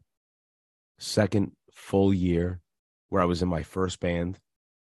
second 0.98 1.52
full 1.72 2.12
year 2.12 2.60
where 3.08 3.22
i 3.22 3.24
was 3.24 3.42
in 3.42 3.48
my 3.48 3.62
first 3.62 4.00
band 4.00 4.38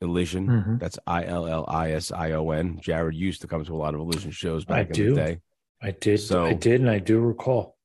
Illision. 0.03 0.47
Mhm. 0.47 0.79
That's 0.79 0.99
I 1.07 1.25
L 1.25 1.47
L 1.47 1.65
I 1.67 1.91
S 1.93 2.11
I 2.11 2.31
O 2.33 2.51
N. 2.51 2.79
Jared 2.81 3.15
used 3.15 3.41
to 3.41 3.47
come 3.47 3.63
to 3.65 3.73
a 3.73 3.77
lot 3.77 3.93
of 3.95 3.99
Illision 4.01 4.31
shows 4.31 4.63
I 4.67 4.73
back 4.83 4.87
in 4.89 4.93
do. 4.93 5.09
the 5.09 5.15
day. 5.15 5.39
I 5.81 5.91
did. 5.91 6.19
So- 6.19 6.45
I 6.45 6.53
did, 6.53 6.81
and 6.81 6.89
I 6.89 6.99
do 6.99 7.19
recall. 7.19 7.77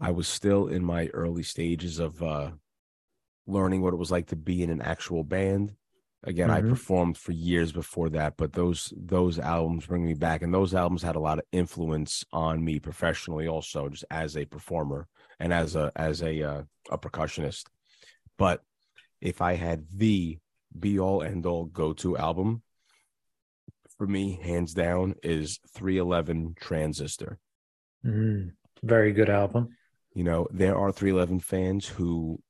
I 0.00 0.10
was 0.10 0.26
still 0.26 0.66
in 0.68 0.84
my 0.84 1.06
early 1.08 1.42
stages 1.44 1.98
of 1.98 2.22
uh, 2.22 2.52
learning 3.46 3.82
what 3.82 3.92
it 3.94 3.98
was 3.98 4.10
like 4.10 4.26
to 4.28 4.36
be 4.36 4.62
in 4.62 4.70
an 4.70 4.82
actual 4.82 5.22
band. 5.24 5.74
Again, 6.24 6.50
I 6.50 6.60
Mhm. 6.60 6.70
performed 6.70 7.18
for 7.18 7.32
years 7.32 7.72
before 7.72 8.08
that, 8.10 8.36
but 8.36 8.52
those 8.52 8.92
those 8.96 9.38
albums 9.40 9.86
bring 9.86 10.04
me 10.06 10.14
back, 10.14 10.42
and 10.42 10.54
those 10.54 10.72
albums 10.74 11.02
had 11.02 11.16
a 11.16 11.20
lot 11.20 11.38
of 11.38 11.44
influence 11.50 12.24
on 12.32 12.64
me 12.64 12.78
professionally, 12.78 13.48
also 13.48 13.88
just 13.88 14.04
as 14.10 14.36
a 14.36 14.44
performer 14.44 15.08
and 15.40 15.52
as 15.52 15.74
a 15.74 15.90
as 15.96 16.22
a 16.22 16.42
uh, 16.42 16.62
a 16.90 16.98
percussionist. 16.98 17.64
But 18.38 18.62
if 19.20 19.40
I 19.42 19.54
had 19.54 19.86
the 19.92 20.38
be 20.78 20.98
all 20.98 21.22
end 21.22 21.46
all 21.46 21.64
go 21.64 21.92
to 21.94 22.16
album, 22.16 22.62
for 24.02 24.06
me, 24.06 24.38
hands 24.42 24.74
down, 24.74 25.14
is 25.22 25.60
311 25.76 26.56
Transistor. 26.60 27.38
Mm, 28.04 28.52
very 28.82 29.12
good 29.12 29.30
album. 29.30 29.76
You 30.14 30.24
know, 30.24 30.48
there 30.50 30.76
are 30.76 30.90
311 30.90 31.40
fans 31.40 31.86
who 31.86 32.40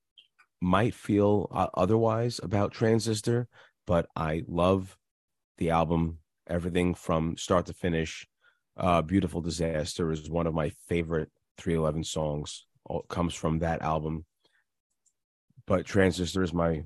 might 0.63 0.95
feel 0.95 1.49
uh, 1.53 1.67
otherwise 1.75 2.41
about 2.43 2.73
Transistor, 2.73 3.49
but 3.87 4.07
I 4.17 4.45
love 4.49 4.97
the 5.59 5.71
album, 5.71 6.21
everything 6.47 6.95
from 6.95 7.37
start 7.37 7.67
to 7.67 7.75
finish. 7.75 8.27
Uh, 8.77 9.03
Beautiful 9.03 9.43
Disaster 9.43 10.11
is 10.11 10.31
one 10.31 10.47
of 10.47 10.55
my 10.55 10.71
favorite 10.89 11.31
311 11.59 12.05
songs, 12.05 12.67
all, 12.87 13.03
comes 13.03 13.35
from 13.35 13.59
that 13.59 13.83
album. 13.83 14.25
But 15.67 15.85
Transistor 15.85 16.43
is 16.43 16.55
my 16.55 16.85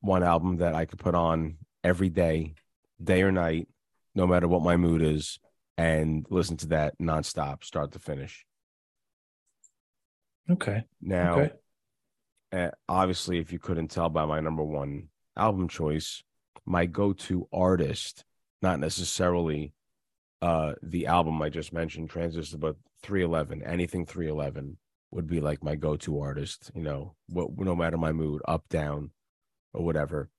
one 0.00 0.22
album 0.22 0.58
that 0.58 0.74
I 0.74 0.84
could 0.84 0.98
put 0.98 1.14
on 1.14 1.58
every 1.82 2.08
day, 2.08 2.54
day 3.02 3.22
or 3.22 3.32
night, 3.32 3.68
no 4.14 4.26
matter 4.26 4.48
what 4.48 4.62
my 4.62 4.76
mood 4.76 5.02
is, 5.02 5.38
and 5.76 6.26
listen 6.30 6.56
to 6.58 6.66
that 6.68 6.98
nonstop, 7.00 7.64
start 7.64 7.92
to 7.92 7.98
finish. 7.98 8.44
Okay. 10.50 10.84
Now, 11.00 11.38
okay. 11.38 11.52
uh, 12.52 12.70
obviously, 12.88 13.38
if 13.38 13.52
you 13.52 13.58
couldn't 13.58 13.88
tell 13.88 14.08
by 14.08 14.24
my 14.24 14.40
number 14.40 14.64
one 14.64 15.08
album 15.36 15.68
choice, 15.68 16.22
my 16.64 16.86
go-to 16.86 17.48
artist, 17.52 18.24
not 18.62 18.80
necessarily 18.80 19.72
uh 20.40 20.74
the 20.82 21.06
album 21.06 21.40
I 21.42 21.48
just 21.48 21.72
mentioned, 21.72 22.10
Transistor, 22.10 22.58
but 22.58 22.76
311, 23.02 23.62
anything 23.62 24.06
311 24.06 24.76
would 25.10 25.26
be 25.26 25.40
like 25.40 25.64
my 25.64 25.74
go-to 25.74 26.20
artist. 26.20 26.70
You 26.74 26.82
know, 26.82 27.14
what 27.28 27.50
no 27.58 27.74
matter 27.74 27.96
my 27.96 28.12
mood, 28.12 28.42
up, 28.46 28.68
down, 28.68 29.10
or 29.72 29.84
whatever. 29.84 30.30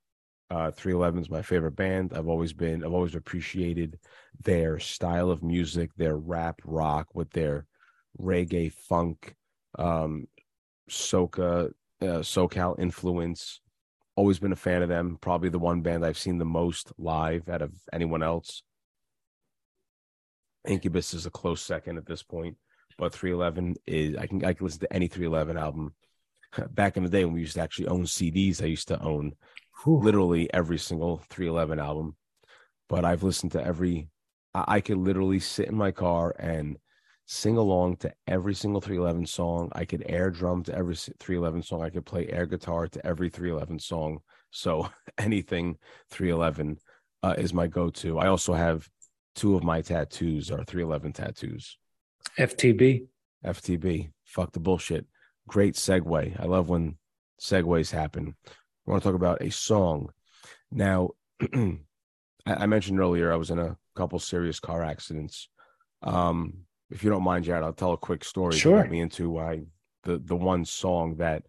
Uh, 0.51 0.71
311 0.71 1.21
is 1.21 1.29
my 1.29 1.43
favorite 1.43 1.75
band. 1.75 2.11
I've 2.13 2.27
always 2.27 2.53
been, 2.53 2.83
I've 2.83 2.93
always 2.93 3.13
appreciated 3.13 3.99
their 4.43 4.79
style 4.79 5.29
of 5.29 5.43
music, 5.43 5.91
their 5.95 6.17
rap 6.17 6.59
rock 6.65 7.13
with 7.13 7.29
their 7.31 7.67
reggae 8.19 8.73
funk, 8.73 9.35
um, 9.77 10.27
soca, 10.89 11.71
uh, 12.01 12.05
SoCal 12.05 12.79
influence. 12.79 13.61
Always 14.15 14.39
been 14.39 14.51
a 14.51 14.57
fan 14.57 14.81
of 14.81 14.89
them. 14.89 15.17
Probably 15.21 15.49
the 15.49 15.59
one 15.59 15.81
band 15.81 16.03
I've 16.03 16.17
seen 16.17 16.39
the 16.39 16.45
most 16.45 16.91
live 16.97 17.47
out 17.47 17.61
of 17.61 17.71
anyone 17.93 18.23
else. 18.23 18.63
Incubus 20.67 21.13
is 21.13 21.25
a 21.25 21.31
close 21.31 21.61
second 21.61 21.97
at 21.97 22.05
this 22.05 22.23
point, 22.23 22.57
but 22.97 23.13
311 23.13 23.75
is 23.85 24.17
I 24.17 24.27
can 24.27 24.43
I 24.43 24.53
can 24.53 24.65
listen 24.65 24.81
to 24.81 24.93
any 24.93 25.07
311 25.07 25.57
album. 25.57 25.93
Back 26.71 26.97
in 26.97 27.03
the 27.03 27.09
day 27.09 27.25
when 27.25 27.33
we 27.33 27.41
used 27.41 27.55
to 27.55 27.61
actually 27.61 27.87
own 27.87 28.03
CDs, 28.03 28.61
I 28.61 28.65
used 28.65 28.87
to 28.89 29.01
own 29.01 29.33
Whew. 29.83 30.01
literally 30.01 30.51
every 30.53 30.77
single 30.77 31.21
311 31.29 31.79
album. 31.79 32.15
But 32.87 33.05
I've 33.05 33.23
listened 33.23 33.51
to 33.53 33.63
every 33.63 34.09
I, 34.53 34.63
I 34.67 34.81
could 34.81 34.97
literally 34.97 35.39
sit 35.39 35.67
in 35.67 35.75
my 35.75 35.91
car 35.91 36.35
and 36.39 36.77
sing 37.25 37.57
along 37.57 37.97
to 37.97 38.11
every 38.27 38.55
single 38.55 38.81
311 38.81 39.27
song. 39.27 39.69
I 39.73 39.85
could 39.85 40.03
air 40.07 40.31
drum 40.31 40.63
to 40.63 40.75
every 40.75 40.95
311 40.95 41.61
song. 41.61 41.83
I 41.83 41.89
could 41.91 42.05
play 42.05 42.27
air 42.27 42.47
guitar 42.47 42.87
to 42.87 43.05
every 43.05 43.29
311 43.29 43.79
song. 43.79 44.19
So 44.51 44.89
anything 45.17 45.77
311 46.09 46.77
uh, 47.21 47.35
is 47.37 47.53
my 47.53 47.67
go-to. 47.67 48.17
I 48.17 48.27
also 48.27 48.53
have 48.53 48.87
two 49.35 49.55
of 49.55 49.63
my 49.63 49.81
tattoos 49.81 50.49
are 50.49 50.63
311 50.63 51.13
tattoos. 51.13 51.77
FTB. 52.37 53.07
FTB. 53.45 54.09
Fuck 54.25 54.51
the 54.51 54.59
bullshit. 54.59 55.05
Great 55.49 55.73
segue. 55.73 56.39
I 56.39 56.45
love 56.45 56.69
when 56.69 56.95
segues 57.41 57.89
happen. 57.89 58.35
I 58.47 58.91
want 58.91 59.01
to 59.01 59.09
talk 59.09 59.15
about 59.15 59.41
a 59.41 59.49
song. 59.49 60.09
Now, 60.71 61.09
I 62.45 62.65
mentioned 62.67 62.99
earlier 62.99 63.33
I 63.33 63.35
was 63.35 63.49
in 63.49 63.57
a 63.57 63.75
couple 63.95 64.19
serious 64.19 64.59
car 64.59 64.83
accidents. 64.83 65.49
Um, 66.03 66.65
if 66.91 67.03
you 67.03 67.09
don't 67.09 67.23
mind, 67.23 67.45
Jared, 67.45 67.63
I'll 67.63 67.73
tell 67.73 67.93
a 67.93 67.97
quick 67.97 68.23
story 68.23 68.51
to 68.53 68.59
Sure. 68.59 68.81
get 68.83 68.91
me 68.91 68.99
into 68.99 69.31
why 69.31 69.63
the 70.03 70.19
the 70.19 70.35
one 70.35 70.65
song 70.65 71.15
that 71.15 71.43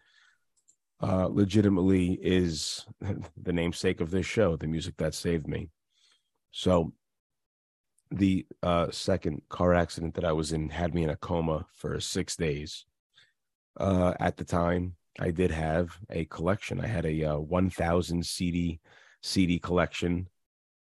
uh, 1.03 1.27
legitimately 1.27 2.19
is 2.23 2.87
the 3.37 3.53
namesake 3.53 4.01
of 4.01 4.11
this 4.11 4.25
show, 4.27 4.57
the 4.57 4.67
music 4.67 4.97
that 4.97 5.15
saved 5.15 5.47
me. 5.47 5.69
So, 6.53 6.95
the 8.11 8.47
uh, 8.63 8.91
second 8.91 9.43
car 9.51 9.75
accident 9.75 10.15
that 10.15 10.25
I 10.25 10.33
was 10.33 10.53
in 10.53 10.71
had 10.71 10.95
me 10.95 11.05
in 11.05 11.11
a 11.11 11.17
coma 11.17 11.67
for 11.75 12.01
six 12.01 12.35
days. 12.35 12.87
Uh, 13.79 14.15
at 14.19 14.37
the 14.37 14.45
time, 14.45 14.97
I 15.19 15.31
did 15.31 15.51
have 15.51 15.97
a 16.09 16.25
collection. 16.27 16.81
I 16.81 16.87
had 16.87 17.07
a 17.07 17.25
uh, 17.25 17.39
1,000 17.39 18.25
CD 18.25 18.81
CD 19.23 19.59
collection 19.59 20.29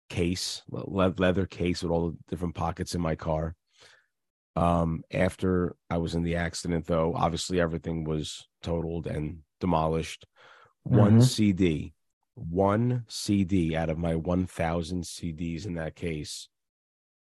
case, 0.09 0.61
leather 0.69 1.45
case 1.45 1.81
with 1.81 1.91
all 1.91 2.11
the 2.11 2.17
different 2.27 2.55
pockets 2.55 2.95
in 2.95 3.01
my 3.01 3.15
car. 3.15 3.55
Um, 4.55 5.03
after 5.11 5.75
I 5.89 5.97
was 5.97 6.15
in 6.15 6.23
the 6.23 6.35
accident, 6.35 6.85
though, 6.85 7.13
obviously 7.15 7.61
everything 7.61 8.03
was 8.03 8.47
totaled 8.61 9.07
and 9.07 9.39
demolished. 9.59 10.25
Mm-hmm. 10.87 10.97
One 10.97 11.21
CD, 11.21 11.93
one 12.35 13.05
CD 13.07 13.75
out 13.75 13.89
of 13.89 13.97
my 13.97 14.15
1,000 14.15 15.03
CDs 15.03 15.65
in 15.65 15.75
that 15.75 15.95
case 15.95 16.49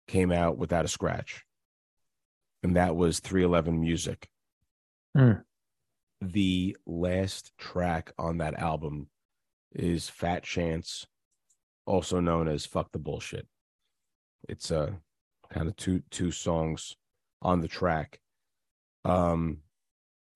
came 0.07 0.31
out 0.31 0.57
without 0.57 0.85
a 0.85 0.89
scratch. 0.89 1.43
And 2.61 2.75
that 2.75 2.95
was 2.95 3.19
311 3.19 3.79
Music. 3.79 4.27
Mm. 5.15 5.43
The 6.21 6.77
last 6.85 7.51
track 7.57 8.13
on 8.17 8.37
that 8.37 8.55
album 8.55 9.07
is 9.73 10.09
Fat 10.09 10.43
Chance, 10.43 11.05
also 11.85 12.19
known 12.19 12.47
as 12.47 12.65
Fuck 12.65 12.91
the 12.91 12.99
Bullshit. 12.99 13.47
It's 14.47 14.71
a 14.71 14.79
uh, 14.79 14.91
kind 15.51 15.67
of 15.67 15.75
two 15.75 16.01
two 16.09 16.31
songs 16.31 16.95
on 17.41 17.61
the 17.61 17.67
track. 17.67 18.19
Um 19.05 19.59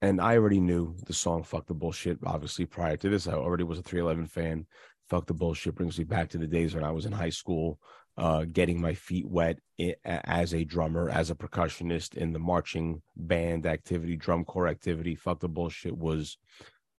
and 0.02 0.22
I 0.22 0.36
already 0.36 0.60
knew 0.60 0.96
the 1.08 1.14
song 1.14 1.44
Fuck 1.44 1.66
the 1.66 1.74
Bullshit. 1.74 2.20
Obviously, 2.24 2.66
prior 2.66 2.98
to 2.98 3.10
this, 3.10 3.28
I 3.28 3.34
already 3.34 3.64
was 3.64 3.80
a 3.80 3.84
311 3.84 4.28
fan. 4.28 4.68
Fuck 5.10 5.26
the 5.26 5.34
Bullshit 5.34 5.74
brings 5.74 5.98
me 5.98 6.04
back 6.04 6.30
to 6.30 6.38
the 6.38 6.46
days 6.46 6.76
when 6.76 6.84
I 6.84 6.92
was 6.92 7.06
in 7.06 7.12
high 7.12 7.32
school, 7.32 7.80
uh, 8.18 8.46
getting 8.46 8.82
my 8.82 8.94
feet 8.94 9.28
wet 9.28 9.60
as 10.04 10.54
a 10.54 10.64
drummer, 10.64 11.10
as 11.10 11.30
a 11.30 11.36
percussionist 11.36 12.16
in 12.16 12.34
the 12.34 12.40
marching 12.40 13.02
band 13.16 13.66
activity, 13.66 14.16
drum 14.16 14.44
corps 14.44 14.68
activity. 14.68 15.16
Fuck 15.16 15.40
the 15.40 15.48
Bullshit 15.48 15.96
was 15.96 16.38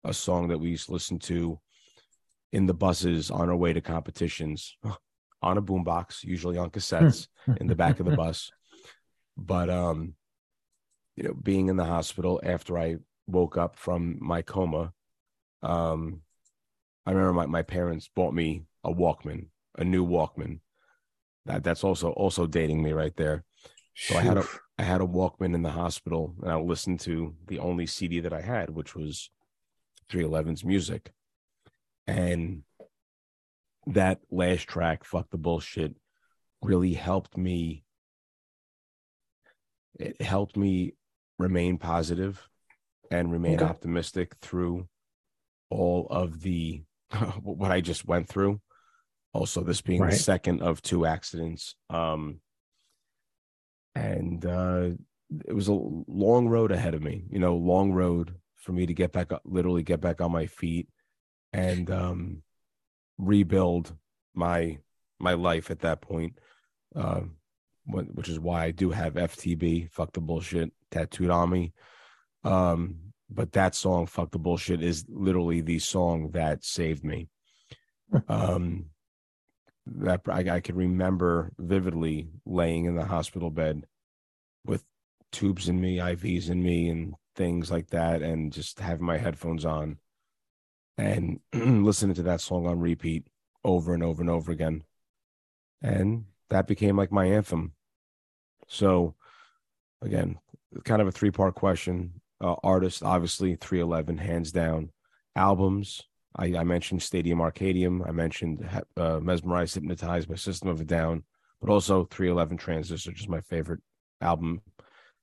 a 0.04 0.14
song 0.14 0.48
that 0.48 0.58
we 0.58 0.70
used 0.70 0.86
to 0.86 0.92
listen 0.92 1.18
to 1.18 1.58
in 2.52 2.66
the 2.66 2.74
buses 2.74 3.30
on 3.30 3.48
our 3.48 3.56
way 3.56 3.72
to 3.72 3.80
competitions 3.80 4.76
on 5.42 5.58
a 5.58 5.62
boombox, 5.62 6.22
usually 6.24 6.56
on 6.56 6.70
cassettes 6.70 7.28
in 7.60 7.66
the 7.66 7.76
back 7.76 8.00
of 8.00 8.06
the 8.06 8.16
bus. 8.16 8.50
But 9.36 9.70
um, 9.70 10.14
you 11.16 11.24
know, 11.24 11.34
being 11.34 11.68
in 11.68 11.76
the 11.76 11.84
hospital 11.84 12.40
after 12.44 12.78
I 12.78 12.96
woke 13.26 13.56
up 13.56 13.76
from 13.76 14.18
my 14.20 14.42
coma, 14.42 14.92
um, 15.62 16.22
I 17.06 17.12
remember 17.12 17.32
my, 17.32 17.46
my 17.46 17.62
parents 17.62 18.08
bought 18.14 18.34
me 18.34 18.64
a 18.84 18.92
Walkman, 18.92 19.46
a 19.76 19.84
new 19.84 20.06
Walkman. 20.06 20.60
That 21.48 21.64
that's 21.64 21.82
also 21.82 22.10
also 22.10 22.46
dating 22.46 22.82
me 22.82 22.92
right 22.92 23.16
there. 23.16 23.42
So 23.94 24.16
I 24.16 24.20
had 24.20 24.36
a 24.36 24.44
I 24.78 24.82
had 24.82 25.00
a 25.00 25.06
Walkman 25.06 25.54
in 25.54 25.62
the 25.62 25.70
hospital, 25.70 26.34
and 26.42 26.52
I 26.52 26.56
listened 26.56 27.00
to 27.00 27.34
the 27.46 27.58
only 27.58 27.86
CD 27.86 28.20
that 28.20 28.34
I 28.34 28.42
had, 28.42 28.70
which 28.70 28.94
was 28.94 29.30
311's 30.10 30.62
music, 30.64 31.10
and 32.06 32.64
that 33.86 34.20
last 34.30 34.68
track, 34.68 35.04
"Fuck 35.04 35.30
the 35.30 35.38
Bullshit," 35.38 35.96
really 36.60 36.92
helped 36.92 37.36
me. 37.36 37.82
It 39.98 40.20
helped 40.20 40.56
me 40.56 40.92
remain 41.38 41.78
positive 41.78 42.46
and 43.10 43.32
remain 43.32 43.56
okay. 43.56 43.64
optimistic 43.64 44.34
through 44.42 44.86
all 45.70 46.06
of 46.10 46.42
the 46.42 46.82
what 47.42 47.72
I 47.72 47.80
just 47.80 48.06
went 48.06 48.28
through. 48.28 48.60
Also, 49.32 49.62
this 49.62 49.80
being 49.80 50.00
right. 50.00 50.12
the 50.12 50.16
second 50.16 50.62
of 50.62 50.82
two 50.82 51.06
accidents. 51.06 51.74
Um, 51.90 52.40
and 53.94 54.44
uh, 54.44 54.90
it 55.46 55.52
was 55.52 55.68
a 55.68 55.72
long 55.72 56.48
road 56.48 56.72
ahead 56.72 56.94
of 56.94 57.02
me, 57.02 57.24
you 57.30 57.38
know, 57.38 57.56
long 57.56 57.92
road 57.92 58.34
for 58.56 58.72
me 58.72 58.86
to 58.86 58.94
get 58.94 59.12
back 59.12 59.32
up, 59.32 59.42
literally 59.44 59.82
get 59.82 60.00
back 60.00 60.20
on 60.20 60.32
my 60.32 60.46
feet 60.46 60.88
and 61.52 61.90
um, 61.90 62.42
rebuild 63.18 63.94
my 64.34 64.78
my 65.18 65.34
life 65.34 65.70
at 65.70 65.80
that 65.80 66.00
point. 66.00 66.38
Uh, 66.94 67.22
which 67.90 68.28
is 68.28 68.38
why 68.38 68.64
I 68.64 68.70
do 68.70 68.90
have 68.90 69.14
FTB, 69.14 69.90
fuck 69.90 70.12
the 70.12 70.20
bullshit, 70.20 70.72
tattooed 70.90 71.30
on 71.30 71.50
me. 71.50 71.72
Um, 72.44 72.96
but 73.30 73.52
that 73.52 73.74
song, 73.74 74.06
fuck 74.06 74.30
the 74.30 74.38
bullshit, 74.38 74.82
is 74.82 75.04
literally 75.08 75.60
the 75.60 75.78
song 75.78 76.30
that 76.32 76.64
saved 76.64 77.04
me. 77.04 77.28
um, 78.28 78.86
that 79.96 80.22
I, 80.28 80.56
I 80.56 80.60
can 80.60 80.76
remember 80.76 81.52
vividly 81.58 82.28
laying 82.44 82.84
in 82.84 82.94
the 82.94 83.04
hospital 83.04 83.50
bed 83.50 83.86
with 84.64 84.84
tubes 85.32 85.68
in 85.68 85.80
me, 85.80 85.98
IVs 85.98 86.50
in 86.50 86.62
me, 86.62 86.88
and 86.88 87.14
things 87.34 87.70
like 87.70 87.88
that, 87.90 88.22
and 88.22 88.52
just 88.52 88.80
having 88.80 89.06
my 89.06 89.18
headphones 89.18 89.64
on 89.64 89.98
and 90.98 91.40
listening 91.54 92.14
to 92.16 92.24
that 92.24 92.40
song 92.40 92.66
on 92.66 92.80
repeat 92.80 93.26
over 93.64 93.94
and 93.94 94.02
over 94.02 94.20
and 94.20 94.30
over 94.30 94.52
again. 94.52 94.82
And 95.80 96.24
that 96.50 96.66
became 96.66 96.96
like 96.96 97.12
my 97.12 97.26
anthem. 97.26 97.72
So, 98.66 99.14
again, 100.02 100.38
kind 100.84 101.00
of 101.00 101.08
a 101.08 101.12
three 101.12 101.30
part 101.30 101.54
question. 101.54 102.20
Uh, 102.40 102.56
artist, 102.62 103.02
obviously, 103.02 103.56
311, 103.56 104.18
hands 104.18 104.52
down. 104.52 104.90
Albums, 105.34 106.02
I, 106.38 106.58
I 106.58 106.64
mentioned 106.64 107.02
Stadium 107.02 107.40
Arcadium. 107.40 108.06
I 108.06 108.12
mentioned 108.12 108.68
uh, 108.96 109.18
Mesmerized, 109.20 109.74
Hypnotized 109.74 110.28
by 110.28 110.36
System 110.36 110.68
of 110.68 110.80
a 110.80 110.84
Down, 110.84 111.24
but 111.60 111.70
also 111.70 112.04
311 112.04 112.56
Transistor, 112.56 113.12
just 113.12 113.28
my 113.28 113.40
favorite 113.40 113.80
album. 114.20 114.62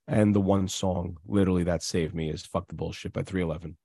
And 0.08 0.36
the 0.36 0.42
one 0.42 0.68
song, 0.68 1.18
literally, 1.26 1.64
that 1.64 1.82
saved 1.82 2.14
me 2.14 2.30
is 2.30 2.46
Fuck 2.46 2.68
the 2.68 2.76
Bullshit 2.76 3.14
by 3.14 3.24
311. 3.24 3.78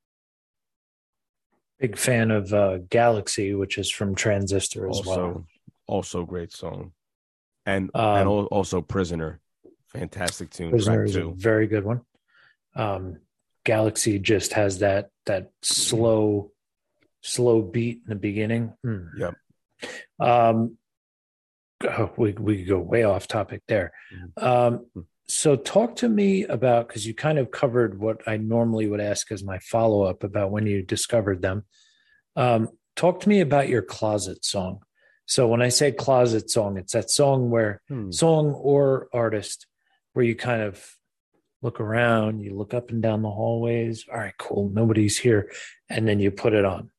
Big 1.79 1.97
fan 1.97 2.31
of 2.31 2.53
uh, 2.53 2.79
Galaxy, 2.91 3.55
which 3.55 3.79
is 3.79 3.91
from 3.91 4.15
Transistor 4.15 4.89
as 4.89 4.99
also, 4.99 5.27
well. 5.27 5.47
Also, 5.87 6.25
great 6.25 6.53
song. 6.53 6.93
And, 7.65 7.91
um, 7.95 8.17
and 8.17 8.29
also 8.29 8.83
Prisoner 8.83 9.41
Fantastic 9.93 10.51
tune. 10.51 10.71
Prisoner 10.71 11.05
is 11.05 11.17
a 11.17 11.31
very 11.31 11.67
good 11.67 11.85
one. 11.85 12.03
Um, 12.77 13.19
Galaxy 13.65 14.19
just 14.21 14.53
has 14.53 14.79
that 14.79 15.11
that 15.27 15.51
slow, 15.63 16.53
slow 17.23 17.63
beat 17.63 18.01
in 18.05 18.09
the 18.09 18.15
beginning. 18.17 18.73
Mm. 18.85 19.09
Yep. 19.19 19.35
Um, 20.19 20.77
oh, 21.85 22.11
we 22.17 22.33
we 22.33 22.59
could 22.59 22.69
go 22.69 22.79
way 22.79 23.05
off 23.05 23.29
topic 23.29 23.63
there. 23.69 23.93
Mm-hmm. 24.15 24.45
Um, 24.45 24.87
hmm. 24.95 25.01
so 25.27 25.57
talk 25.57 25.97
to 25.97 26.09
me 26.09 26.45
about 26.45 26.89
because 26.89 27.07
you 27.07 27.15
kind 27.15 27.39
of 27.39 27.51
covered 27.51 27.99
what 27.99 28.23
I 28.27 28.37
normally 28.37 28.87
would 28.87 29.01
ask 29.01 29.31
as 29.33 29.43
my 29.43 29.59
follow 29.59 30.03
up 30.03 30.25
about 30.25 30.51
when 30.51 30.67
you 30.67 30.83
discovered 30.83 31.43
them. 31.43 31.65
Um, 32.37 32.69
talk 32.97 33.21
to 33.21 33.29
me 33.29 33.41
about 33.41 33.69
your 33.69 33.83
closet 33.83 34.45
song. 34.45 34.81
So 35.27 35.47
when 35.47 35.63
I 35.63 35.69
say 35.69 35.93
closet 35.93 36.51
song, 36.51 36.77
it's 36.77 36.93
that 36.93 37.11
song 37.11 37.51
where 37.51 37.81
hmm. 37.89 38.11
song 38.11 38.53
or 38.53 39.09
artist 39.13 39.67
where 40.13 40.25
you 40.25 40.35
kind 40.35 40.63
of 40.63 40.85
look 41.63 41.81
around, 41.81 42.41
you 42.41 42.55
look 42.55 42.75
up 42.75 42.91
and 42.91 43.03
down 43.03 43.23
the 43.23 43.31
hallways. 43.31 44.07
All 44.11 44.19
right, 44.19 44.35
cool. 44.39 44.71
Nobody's 44.71 45.19
here. 45.19 45.53
And 45.89 46.09
then 46.09 46.19
you 46.21 46.31
put 46.31 46.55
it 46.55 46.65
on. 46.65 46.91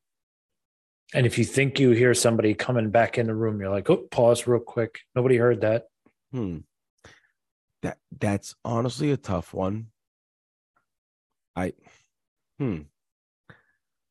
And 1.14 1.26
if 1.26 1.38
you 1.38 1.44
think 1.44 1.78
you 1.78 1.90
hear 1.90 2.14
somebody 2.14 2.54
coming 2.54 2.90
back 2.90 3.18
in 3.18 3.26
the 3.26 3.34
room, 3.34 3.60
you're 3.60 3.70
like, 3.70 3.90
oh, 3.90 4.08
pause 4.10 4.46
real 4.46 4.60
quick. 4.60 5.00
Nobody 5.14 5.36
heard 5.36 5.60
that. 5.60 5.84
Hmm. 6.32 6.58
That 7.82 7.98
that's 8.18 8.54
honestly 8.64 9.10
a 9.10 9.16
tough 9.16 9.52
one. 9.52 9.88
I 11.54 11.72
hmm 12.58 12.82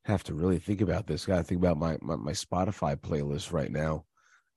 have 0.05 0.23
to 0.23 0.33
really 0.33 0.59
think 0.59 0.81
about 0.81 1.07
this. 1.07 1.25
Got 1.25 1.37
to 1.37 1.43
think 1.43 1.61
about 1.61 1.77
my, 1.77 1.97
my, 2.01 2.15
my 2.15 2.31
Spotify 2.31 2.95
playlist 2.95 3.53
right 3.53 3.71
now. 3.71 4.05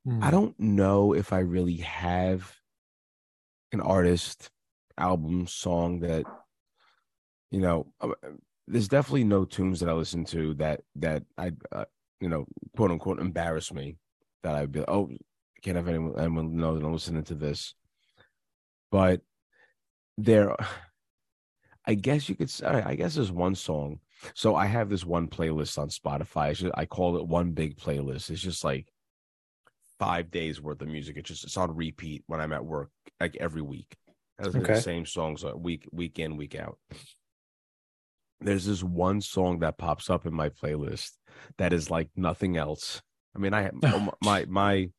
Hmm. 0.04 0.22
I 0.22 0.30
don't 0.30 0.58
know 0.58 1.14
if 1.14 1.32
I 1.32 1.40
really 1.40 1.76
have 1.76 2.54
an 3.72 3.80
artist, 3.80 4.50
album, 4.98 5.46
song 5.46 6.00
that 6.00 6.24
you 7.50 7.60
know. 7.60 7.86
Uh, 8.00 8.12
there's 8.66 8.88
definitely 8.88 9.24
no 9.24 9.44
tunes 9.44 9.80
that 9.80 9.90
I 9.90 9.92
listen 9.92 10.24
to 10.26 10.54
that 10.54 10.80
that 10.96 11.24
I 11.36 11.52
uh, 11.70 11.84
you 12.24 12.30
know 12.30 12.46
quote 12.74 12.90
unquote 12.90 13.18
embarrass 13.18 13.70
me. 13.72 13.98
That 14.42 14.54
I'd 14.54 14.72
be 14.72 14.82
oh 14.88 15.10
can't 15.62 15.76
have 15.76 15.88
anyone 15.88 16.18
anyone 16.18 16.56
know 16.56 16.74
that 16.74 16.84
I'm 16.84 16.92
listening 16.92 17.24
to 17.24 17.34
this. 17.34 17.74
But 18.90 19.20
there, 20.16 20.56
I 21.86 21.94
guess 21.94 22.28
you 22.30 22.34
could 22.34 22.48
say. 22.48 22.66
I 22.66 22.94
guess 22.94 23.14
there's 23.14 23.30
one 23.30 23.54
song. 23.54 24.00
So 24.34 24.54
I 24.54 24.64
have 24.64 24.88
this 24.88 25.04
one 25.04 25.28
playlist 25.28 25.76
on 25.76 25.90
Spotify. 25.90 26.54
Just, 26.54 26.72
I 26.74 26.86
call 26.86 27.18
it 27.18 27.26
one 27.26 27.50
big 27.50 27.76
playlist. 27.76 28.30
It's 28.30 28.40
just 28.40 28.64
like 28.64 28.90
five 29.98 30.30
days 30.30 30.62
worth 30.62 30.80
of 30.80 30.88
music. 30.88 31.18
It's 31.18 31.28
just 31.28 31.44
it's 31.44 31.58
on 31.58 31.76
repeat 31.76 32.24
when 32.26 32.40
I'm 32.40 32.54
at 32.54 32.64
work, 32.64 32.90
like 33.20 33.36
every 33.38 33.60
week. 33.60 33.94
It's 34.38 34.56
okay. 34.56 34.74
the 34.74 34.80
same 34.80 35.04
songs 35.04 35.44
uh, 35.44 35.52
week 35.54 35.86
week 35.92 36.18
in 36.18 36.38
week 36.38 36.54
out. 36.54 36.78
There's 38.44 38.66
this 38.66 38.82
one 38.82 39.20
song 39.20 39.60
that 39.60 39.78
pops 39.78 40.10
up 40.10 40.26
in 40.26 40.34
my 40.34 40.48
playlist 40.48 41.12
that 41.58 41.72
is 41.72 41.90
like 41.90 42.08
nothing 42.16 42.56
else. 42.56 43.02
I 43.34 43.38
mean, 43.38 43.54
I 43.54 43.70
oh, 43.84 44.10
my 44.22 44.44
my 44.48 44.90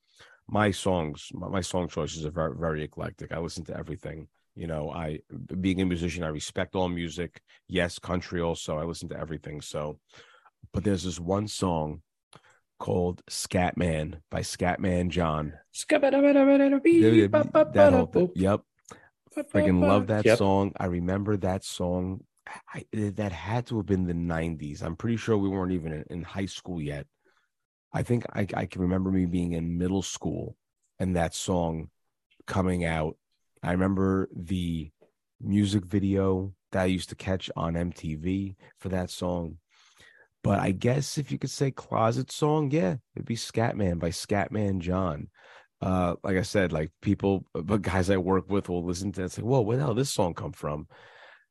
my 0.48 0.72
songs, 0.72 1.30
my, 1.34 1.62
song 1.62 1.88
choices 1.88 2.26
are 2.26 2.32
very 2.32 2.56
very 2.58 2.84
eclectic. 2.84 3.32
I 3.32 3.40
listen 3.40 3.66
to 3.66 3.78
everything. 3.78 4.28
You 4.56 4.68
know, 4.68 4.90
I 4.92 5.20
being 5.60 5.82
a 5.82 5.86
musician, 5.86 6.24
I 6.24 6.28
respect 6.28 6.76
all 6.76 6.88
music. 6.88 7.42
Yes, 7.68 8.00
country 8.00 8.42
also. 8.42 8.78
I 8.78 8.84
listen 8.84 9.10
to 9.10 9.20
everything. 9.20 9.62
So, 9.62 10.00
but 10.72 10.84
there's 10.84 11.04
this 11.04 11.20
one 11.20 11.48
song 11.48 12.02
called 12.80 13.22
Scatman 13.30 14.22
by 14.30 14.42
Scatman 14.42 15.10
John. 15.10 15.54
That 17.74 17.94
whole. 17.94 18.32
Yep. 18.36 18.62
Freaking 19.54 19.82
love 19.86 20.08
that 20.08 20.26
Yep. 20.26 20.38
song. 20.38 20.72
I 20.78 20.86
remember 20.86 21.36
that 21.38 21.64
song. 21.64 22.24
I, 22.74 22.86
that 22.92 23.32
had 23.32 23.68
to 23.68 23.78
have 23.78 23.86
been 23.86 24.06
the 24.06 24.14
90s. 24.14 24.84
I'm 24.84 24.96
pretty 24.96 25.18
sure 25.18 25.38
we 25.38 25.50
weren't 25.50 25.72
even 25.72 25.94
in, 25.94 26.06
in 26.10 26.24
high 26.24 26.46
school 26.46 26.82
yet. 26.82 27.08
I 27.94 28.04
think 28.04 28.26
I, 28.34 28.48
I 28.54 28.66
can 28.66 28.82
remember 28.82 29.12
me 29.12 29.26
being 29.26 29.54
in 29.54 29.78
middle 29.78 30.02
school 30.02 30.58
and 31.00 31.16
that 31.16 31.34
song 31.34 31.90
coming 32.46 32.86
out. 32.86 33.18
I 33.64 33.72
remember 33.72 34.30
the 34.36 34.92
music 35.42 35.86
video 35.86 36.54
that 36.72 36.84
I 36.84 36.86
used 36.86 37.10
to 37.10 37.16
catch 37.16 37.50
on 37.56 37.74
MTV 37.74 38.56
for 38.78 38.90
that 38.90 39.10
song. 39.10 39.58
But 40.44 40.60
I 40.60 40.72
guess 40.72 41.18
if 41.18 41.32
you 41.32 41.40
could 41.40 41.50
say 41.50 41.72
closet 41.72 42.32
song, 42.32 42.70
yeah, 42.70 42.98
it'd 43.16 43.26
be 43.26 43.36
Scatman 43.36 43.98
by 43.98 44.10
Scatman 44.10 44.80
John. 44.80 45.30
Uh, 45.82 46.16
like 46.24 46.38
I 46.38 46.44
said, 46.44 46.72
like 46.72 46.92
people, 47.02 47.46
but 47.54 47.82
guys 47.82 48.10
I 48.10 48.18
work 48.18 48.50
with 48.50 48.70
will 48.70 48.86
listen 48.86 49.12
to 49.14 49.22
it 49.22 49.24
and 49.24 49.32
say, 49.32 49.42
"Whoa, 49.42 49.62
where 49.62 49.78
the 49.78 49.84
hell 49.84 49.94
this 49.94 50.14
song 50.14 50.34
come 50.34 50.52
from?" 50.52 50.88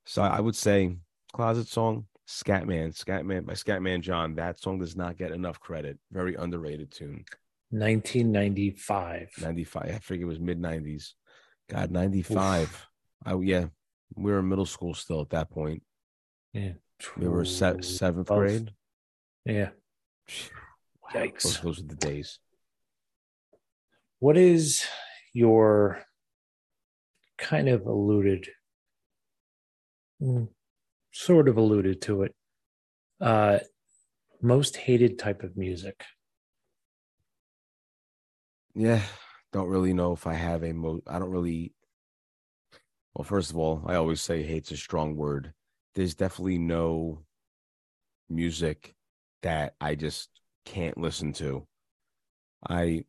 So 0.07 0.23
I 0.23 0.41
would 0.41 0.57
say 0.57 0.97
closet 1.33 1.69
song, 1.69 2.07
Scatman, 2.29 2.95
Scatman 2.97 3.47
by 3.47 3.55
Scatman 3.55 4.01
John. 4.01 4.35
That 4.37 4.61
song 4.61 4.79
does 4.79 4.97
not 4.97 5.17
get 5.17 5.33
enough 5.33 5.61
credit. 5.61 5.99
Very 6.13 6.35
underrated 6.35 6.91
tune. 6.91 7.25
1995. 7.71 9.31
95. 9.41 9.83
I 9.95 9.99
figure 9.99 10.25
it 10.27 10.29
was 10.29 10.41
mid 10.41 10.61
90s. 10.61 11.13
God, 11.69 11.91
95. 11.91 12.87
Oh 13.27 13.41
yeah, 13.41 13.67
we 14.15 14.31
were 14.31 14.41
in 14.41 14.49
middle 14.49 14.67
school 14.67 14.95
still 14.95 15.21
at 15.23 15.31
that 15.31 15.51
point. 15.51 15.83
Yeah. 16.53 16.73
We 17.17 17.27
were 17.27 17.45
se- 17.45 17.83
seventh 17.83 18.29
Twelve. 18.29 18.41
grade. 18.43 18.71
Yeah. 19.45 19.71
Wow, 21.03 21.21
Yikes. 21.21 21.43
Those, 21.43 21.61
those 21.61 21.81
were 21.83 21.89
the 21.89 21.97
days. 21.97 22.39
What 24.21 24.37
is 24.37 24.85
your 25.33 26.03
kind 27.37 27.69
of 27.69 27.87
alluded, 27.87 28.49
sort 31.13 31.49
of 31.49 31.57
alluded 31.57 32.03
to 32.03 32.23
it, 32.23 32.35
uh, 33.21 33.59
most 34.41 34.77
hated 34.77 35.19
type 35.19 35.43
of 35.43 35.57
music? 35.57 36.05
Yeah, 38.75 39.03
don't 39.53 39.69
really 39.69 39.93
know 39.93 40.13
if 40.13 40.27
I 40.27 40.35
have 40.35 40.63
a 40.65 40.73
mo. 40.73 41.01
I 41.07 41.19
don't 41.19 41.31
really. 41.31 41.73
Well, 43.15 43.25
first 43.25 43.51
of 43.51 43.57
all, 43.57 43.83
I 43.87 43.95
always 43.95 44.21
say 44.21 44.43
hate's 44.43 44.73
a 44.73 44.77
strong 44.77 45.15
word. 45.15 45.53
There's 45.95 46.17
definitely 46.17 46.59
no 46.59 47.23
music 48.29 48.95
that 49.43 49.75
I 49.81 49.95
just 49.95 50.29
can't 50.65 50.99
listen 50.99 51.33
to. 51.35 51.67
I 52.69 53.05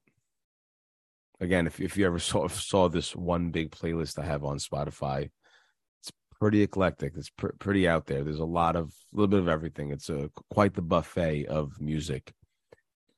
again, 1.40 1.68
if 1.68 1.80
if 1.80 1.98
you 1.98 2.06
ever 2.06 2.20
saw 2.20 2.48
saw 2.48 2.90
this 2.90 3.16
one 3.16 3.50
big 3.50 3.72
playlist 3.72 4.20
I 4.20 4.26
have 4.26 4.44
on 4.44 4.58
Spotify, 4.58 5.32
pretty 6.40 6.62
eclectic. 6.62 7.14
It's 7.16 7.30
pr- 7.30 7.56
pretty 7.60 7.88
out 7.88 8.06
there. 8.06 8.24
There's 8.24 8.40
a 8.40 8.46
lot 8.46 8.76
of 8.76 8.90
a 8.90 9.16
little 9.16 9.28
bit 9.28 9.40
of 9.40 9.48
everything. 9.48 9.92
It's 9.92 10.10
a 10.10 10.30
quite 10.50 10.74
the 10.74 10.82
buffet 10.82 11.46
of 11.46 11.80
music. 11.80 12.34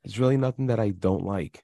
There's 0.03 0.19
really 0.19 0.37
nothing 0.37 0.67
that 0.67 0.79
I 0.79 0.89
don't 0.89 1.25
like. 1.25 1.63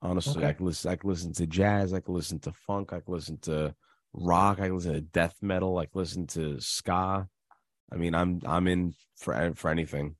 Honestly, 0.00 0.44
I 0.44 0.52
can 0.52 0.66
listen. 0.66 0.90
I 0.90 0.96
can 0.96 1.08
listen 1.08 1.32
to 1.34 1.46
jazz. 1.46 1.92
I 1.92 2.00
can 2.00 2.14
listen 2.14 2.40
to 2.40 2.52
funk. 2.52 2.92
I 2.92 3.00
can 3.00 3.14
listen 3.14 3.38
to 3.42 3.74
rock. 4.12 4.58
I 4.60 4.66
can 4.66 4.76
listen 4.76 4.94
to 4.94 5.00
death 5.00 5.36
metal. 5.42 5.78
I 5.78 5.86
can 5.86 6.00
listen 6.00 6.26
to 6.28 6.60
ska. 6.60 7.28
I 7.92 7.96
mean, 7.96 8.14
I'm 8.14 8.40
I'm 8.44 8.66
in 8.66 8.94
for 9.16 9.52
for 9.54 9.70
anything. 9.70 10.16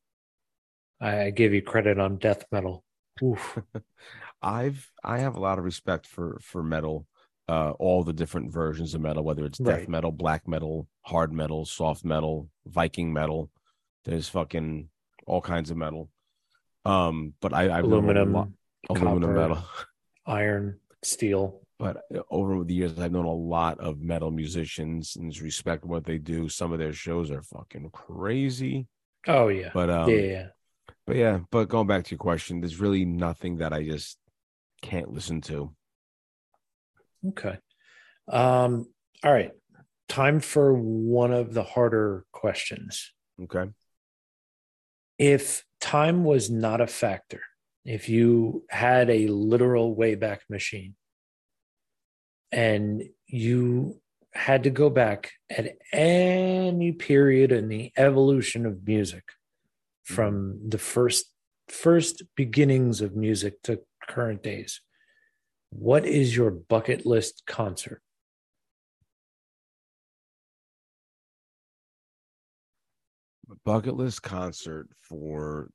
I 1.00 1.30
give 1.30 1.52
you 1.52 1.62
credit 1.62 1.98
on 1.98 2.18
death 2.18 2.44
metal. 2.52 2.84
Oof. 3.22 3.58
I've 4.42 4.90
I 5.02 5.18
have 5.18 5.36
a 5.36 5.40
lot 5.40 5.58
of 5.58 5.64
respect 5.64 6.06
for 6.06 6.38
for 6.40 6.62
metal, 6.62 7.06
uh, 7.52 7.70
all 7.78 8.02
the 8.02 8.12
different 8.22 8.50
versions 8.52 8.94
of 8.94 9.00
metal, 9.00 9.22
whether 9.24 9.44
it's 9.44 9.58
death 9.58 9.80
Right. 9.80 9.88
metal, 9.96 10.12
black 10.24 10.42
metal, 10.54 10.88
hard 11.02 11.32
metal, 11.32 11.64
soft 11.66 12.02
metal, 12.04 12.48
Viking 12.66 13.12
metal. 13.12 13.50
There's 14.04 14.28
fucking 14.28 14.88
all 15.26 15.40
kinds 15.42 15.70
of 15.70 15.76
metal. 15.76 16.08
Um, 16.84 17.34
but 17.42 17.52
I 17.52 17.62
I've 17.64 17.84
known 17.84 17.92
a 17.92 17.96
Aluminum, 17.96 18.32
lot- 18.32 18.48
aluminum 18.90 19.30
copper. 19.34 19.40
metal. 19.48 19.64
iron, 20.26 20.78
steel. 21.02 21.60
But 21.78 21.94
uh, 22.14 22.22
over 22.30 22.62
the 22.64 22.74
years, 22.74 22.98
I've 22.98 23.12
known 23.12 23.24
a 23.26 23.32
lot 23.58 23.78
of 23.80 24.00
metal 24.00 24.30
musicians 24.30 25.16
and 25.16 25.36
respect 25.40 25.84
what 25.84 26.04
they 26.04 26.18
do. 26.18 26.48
Some 26.48 26.72
of 26.72 26.78
their 26.78 26.92
shows 26.92 27.30
are 27.30 27.42
fucking 27.42 27.90
crazy. 27.92 28.86
Oh 29.26 29.48
yeah. 29.48 29.70
But 29.74 29.90
um, 29.90 30.08
yeah, 30.10 30.16
yeah. 30.34 30.46
but 31.06 31.16
yeah. 31.16 31.40
But 31.50 31.68
going 31.68 31.86
back 31.86 32.04
to 32.04 32.10
your 32.12 32.18
question, 32.30 32.60
there's 32.60 32.80
really 32.80 33.04
nothing 33.04 33.58
that 33.58 33.72
I 33.72 33.84
just 33.84 34.16
can't 34.80 35.10
listen 35.12 35.40
to. 35.42 35.74
Okay. 37.28 37.58
Um, 38.28 38.86
all 39.24 39.32
right. 39.32 39.52
Time 40.08 40.40
for 40.40 40.74
one 40.74 41.32
of 41.32 41.54
the 41.54 41.62
harder 41.62 42.24
questions. 42.32 43.12
Okay. 43.42 43.70
If 45.18 45.64
time 45.80 46.24
was 46.24 46.50
not 46.50 46.80
a 46.80 46.86
factor, 46.86 47.42
if 47.84 48.08
you 48.08 48.64
had 48.68 49.10
a 49.10 49.28
literal 49.28 49.96
Wayback 49.96 50.38
Machine 50.48 50.94
and 52.50 53.02
you 53.26 54.00
had 54.34 54.64
to 54.64 54.70
go 54.70 54.90
back 54.90 55.32
at 55.50 55.76
any 55.92 56.92
period 56.92 57.52
in 57.52 57.68
the 57.68 57.92
evolution 57.96 58.66
of 58.66 58.86
music 58.86 59.24
from 60.04 60.58
the 60.68 60.78
first 60.78 61.26
first 61.68 62.22
beginnings 62.36 63.00
of 63.00 63.14
music 63.14 63.62
to 63.62 63.80
current 64.08 64.42
days 64.42 64.80
what 65.72 66.04
is 66.04 66.36
your 66.36 66.50
bucket 66.50 67.06
list 67.06 67.44
concert? 67.46 68.02
Bucket 73.64 73.94
list 73.94 74.22
concert 74.22 74.88
for 75.00 75.70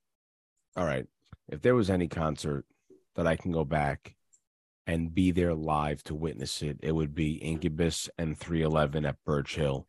all 0.76 0.86
right 0.86 1.06
if 1.50 1.62
there 1.62 1.76
was 1.76 1.90
any 1.90 2.08
concert 2.08 2.66
that 3.16 3.26
i 3.28 3.36
can 3.36 3.52
go 3.52 3.64
back 3.64 4.16
and 4.88 5.14
be 5.14 5.32
there 5.32 5.54
live 5.54 6.04
to 6.04 6.16
witness 6.16 6.62
it 6.62 6.78
it 6.82 6.92
would 6.92 7.14
be 7.14 7.34
incubus 7.34 8.10
and 8.18 8.38
311 8.38 9.06
at 9.06 9.16
birch 9.26 9.56
hill. 9.56 9.88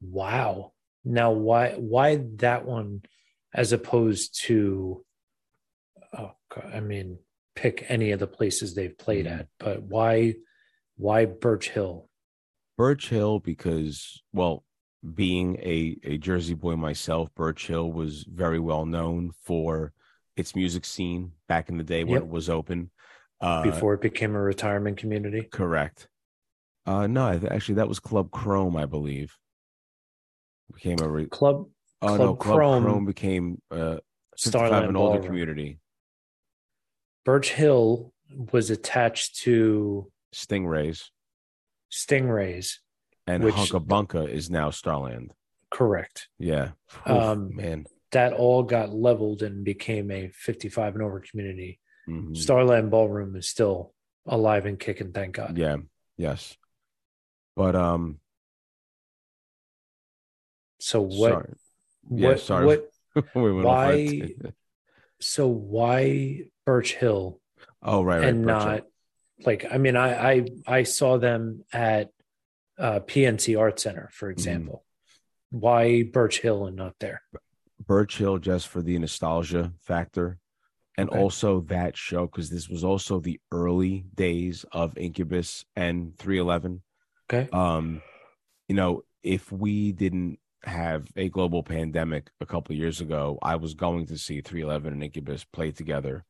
Wow. 0.00 0.72
Now 1.04 1.32
why 1.32 1.72
why 1.72 2.24
that 2.36 2.64
one 2.64 3.02
as 3.54 3.72
opposed 3.72 4.40
to 4.46 5.04
oh 6.16 6.32
God, 6.54 6.70
i 6.74 6.80
mean 6.80 7.18
pick 7.58 7.84
any 7.88 8.12
of 8.12 8.20
the 8.20 8.26
places 8.26 8.74
they've 8.74 8.96
played 8.96 9.26
Mhm. 9.26 9.40
at 9.40 9.48
but 9.58 9.82
why 9.82 10.34
why 10.96 11.24
birch 11.24 11.70
hill 11.70 12.08
birch 12.76 13.08
hill 13.08 13.40
because 13.40 14.22
well 14.32 14.64
being 15.14 15.56
a, 15.56 15.96
a 16.04 16.18
jersey 16.18 16.54
boy 16.54 16.76
myself 16.76 17.34
birch 17.34 17.66
hill 17.66 17.90
was 17.92 18.24
very 18.32 18.60
well 18.60 18.86
known 18.86 19.32
for 19.42 19.92
its 20.36 20.54
music 20.54 20.84
scene 20.84 21.32
back 21.48 21.68
in 21.68 21.76
the 21.78 21.84
day 21.84 22.04
when 22.04 22.14
Yep. 22.14 22.22
it 22.22 22.28
was 22.28 22.48
open 22.48 22.90
uh 23.40 23.62
before 23.64 23.94
it 23.94 24.00
became 24.00 24.36
a 24.36 24.40
retirement 24.40 24.96
community 24.96 25.42
correct 25.50 26.08
uh 26.86 27.06
no 27.08 27.40
actually 27.50 27.74
that 27.76 27.88
was 27.88 27.98
club 27.98 28.30
chrome 28.30 28.76
i 28.76 28.86
believe 28.86 29.36
became 30.72 30.98
a 31.00 31.08
re- 31.08 31.26
club 31.26 31.66
Oh 32.00 32.16
no, 32.16 32.36
Club 32.36 32.38
Club 32.38 32.56
Chrome- 32.56 32.84
Chrome, 32.84 33.06
became 33.06 33.60
uh 33.72 33.96
55 34.38 34.50
Starland 34.52 34.86
an 34.90 34.94
older 34.94 35.18
community. 35.20 35.80
Birch 37.28 37.52
hill 37.52 38.10
was 38.52 38.70
attached 38.70 39.36
to 39.36 40.10
Stingrays 40.34 41.10
stingrays 41.92 42.76
and 43.26 43.44
Which- 43.44 43.54
Hunka 43.54 43.84
Bunka 43.86 44.26
is 44.26 44.48
now 44.48 44.70
Starland. 44.70 45.34
correct 45.70 46.28
Yeah. 46.38 46.70
Oof, 46.90 47.06
Um, 47.06 47.54
man. 47.54 47.84
that 48.12 48.32
all 48.32 48.62
got 48.62 48.88
leveled 48.94 49.42
and 49.42 49.62
became 49.62 50.10
a 50.10 50.28
55 50.28 50.94
and 50.94 51.02
over 51.02 51.20
community 51.20 51.80
Mhm. 52.08 52.34
starland 52.34 52.90
ballroom 52.90 53.36
is 53.36 53.46
still 53.46 53.94
alive 54.24 54.64
and 54.64 54.80
kicking 54.80 55.12
thank 55.12 55.34
god 55.34 55.58
Yeah. 55.58 55.76
Yes. 56.16 56.56
But 57.54 57.76
um 57.76 58.20
so 60.80 61.02
what 61.02 61.30
sorry. 61.32 61.54
Yeah, 62.10 62.28
what 62.28 62.40
sorry. 62.40 62.66
what 62.66 62.90
we 63.34 63.52
why 63.62 64.34
so 65.20 65.46
why 65.48 66.44
birch 66.68 66.92
hill 67.02 67.40
Oh 67.82 68.02
right, 68.02 68.18
right. 68.20 68.28
and 68.28 68.44
Birch 68.44 68.62
Hill. 68.62 68.72
not 68.72 68.82
like 69.48 69.64
i 69.74 69.78
mean 69.78 69.96
i 69.96 70.10
i 70.32 70.34
i 70.78 70.82
saw 70.82 71.16
them 71.16 71.64
at 71.72 72.10
uh 72.78 73.00
pnc 73.10 73.58
art 73.58 73.80
center 73.80 74.06
Mm-hmm. 74.10 74.18
for 74.20 74.28
example 74.30 74.84
Why 75.50 76.02
Birch 76.02 76.40
Hill 76.44 76.66
and 76.66 76.76
not 76.76 76.94
there? 77.00 77.22
Birch 77.92 78.18
Hill 78.18 78.36
just 78.50 78.68
for 78.68 78.82
the 78.82 78.98
nostalgia 78.98 79.72
factor. 79.80 80.28
And 80.98 81.08
Okay. 81.08 81.18
also 81.22 81.50
that 81.76 81.96
show, 81.96 82.26
because 82.26 82.50
this 82.50 82.68
was 82.68 82.84
also 82.84 83.14
the 83.20 83.40
early 83.50 84.04
days 84.14 84.66
of 84.72 84.98
Incubus 84.98 85.64
and 85.74 85.96
311. 86.18 86.82
Okay. 87.30 87.48
Um, 87.50 88.02
you 88.68 88.74
know, 88.80 88.92
if 89.22 89.50
we 89.50 89.92
didn't 89.92 90.38
have 90.64 91.08
a 91.16 91.30
global 91.30 91.62
pandemic 91.62 92.24
a 92.44 92.46
couple 92.52 92.74
of 92.74 92.78
years 92.78 93.00
ago, 93.00 93.38
I 93.40 93.56
was 93.56 93.72
going 93.72 94.04
to 94.12 94.18
see 94.18 94.42
311 94.42 94.92
and 94.92 95.02
Incubus 95.02 95.44
play 95.56 95.70
together 95.72 96.24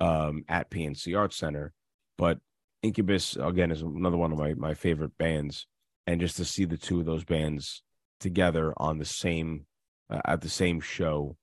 um, 0.00 0.44
at 0.48 0.70
PNC 0.70 1.16
Arts 1.18 1.36
Center. 1.36 1.72
But 2.18 2.38
Incubus, 2.82 3.36
again, 3.36 3.70
is 3.70 3.82
another 3.82 4.16
one 4.16 4.32
of 4.32 4.38
my, 4.38 4.54
my 4.54 4.74
favorite 4.74 5.16
bands. 5.18 5.66
And 6.06 6.20
just 6.20 6.36
to 6.36 6.44
see 6.44 6.64
the 6.64 6.76
two 6.76 7.00
of 7.00 7.06
those 7.06 7.24
bands 7.24 7.82
together 8.20 8.72
on 8.76 8.98
the 8.98 9.04
same, 9.04 9.66
uh, 10.08 10.20
at 10.24 10.40
the 10.40 10.48
same 10.48 10.80
show, 10.80 11.36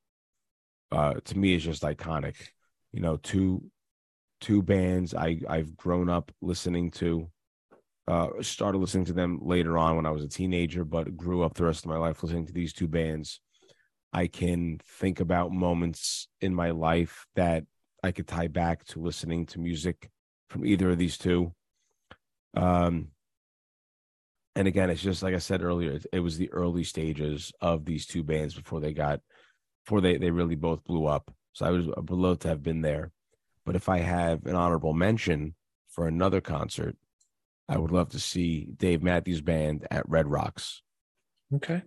uh, 0.92 1.16
to 1.26 1.38
me 1.38 1.54
is 1.56 1.64
just 1.64 1.84
iconic. 1.84 2.36
You 2.92 3.02
know, 3.02 3.18
two 3.18 3.64
two 4.40 4.62
bands 4.62 5.16
I 5.16 5.40
I've 5.50 5.76
grown 5.76 6.10
up 6.10 6.32
listening 6.42 6.92
to. 6.92 7.30
Uh, 8.06 8.28
started 8.42 8.80
listening 8.80 9.06
to 9.06 9.14
them 9.14 9.40
later 9.42 9.78
on 9.78 9.96
when 9.96 10.06
I 10.06 10.12
was 10.12 10.24
a 10.24 10.28
teenager, 10.28 10.84
but 10.84 11.16
grew 11.16 11.42
up 11.42 11.54
the 11.54 11.64
rest 11.64 11.86
of 11.86 11.90
my 11.90 11.98
life 11.98 12.22
listening 12.22 12.46
to 12.48 12.54
these 12.54 12.74
two 12.74 12.88
bands. 12.88 13.40
I 14.12 14.28
can 14.28 14.80
think 15.00 15.22
about 15.22 15.54
moments 15.54 16.28
in 16.42 16.54
my 16.54 16.72
life 16.72 17.26
that 17.36 17.64
I 18.04 18.12
could 18.12 18.28
tie 18.28 18.48
back 18.48 18.84
to 18.88 19.00
listening 19.00 19.46
to 19.48 19.60
music 19.60 20.10
from 20.50 20.66
either 20.66 20.92
of 20.92 20.98
these 20.98 21.18
two. 21.18 21.54
Um, 22.56 23.08
and 24.56 24.68
again, 24.68 24.90
it's 24.90 25.02
just 25.02 25.24
like 25.24 25.34
I 25.34 25.40
said 25.40 25.64
earlier, 25.64 25.94
it, 25.94 26.06
it 26.14 26.20
was 26.20 26.38
the 26.38 26.52
early 26.52 26.84
stages 26.84 27.52
of 27.62 27.86
these 27.86 28.06
two 28.06 28.24
bands 28.24 28.54
before 28.54 28.80
they 28.80 28.94
got, 28.94 29.22
before 29.86 30.02
they 30.02 30.18
they 30.18 30.30
really 30.30 30.56
both 30.56 30.84
blew 30.84 31.06
up. 31.08 31.34
So 31.54 31.66
I 31.66 31.70
was 31.72 31.88
I 31.88 32.00
would 32.00 32.12
love 32.12 32.40
to 32.40 32.50
have 32.50 32.62
been 32.62 32.82
there. 32.82 33.12
But 33.66 33.76
if 33.76 33.88
I 33.90 34.00
have 34.00 34.46
an 34.46 34.56
honorable 34.56 34.94
mention 34.94 35.56
for 35.90 36.08
another 36.08 36.42
concert, 36.42 36.98
I 37.70 37.78
would 37.78 37.92
love 37.92 38.10
to 38.10 38.20
see 38.20 38.68
Dave 38.76 39.02
Matthews 39.02 39.42
Band 39.42 39.88
at 39.90 40.08
Red 40.10 40.28
Rocks. 40.28 40.82
Okay. 41.56 41.82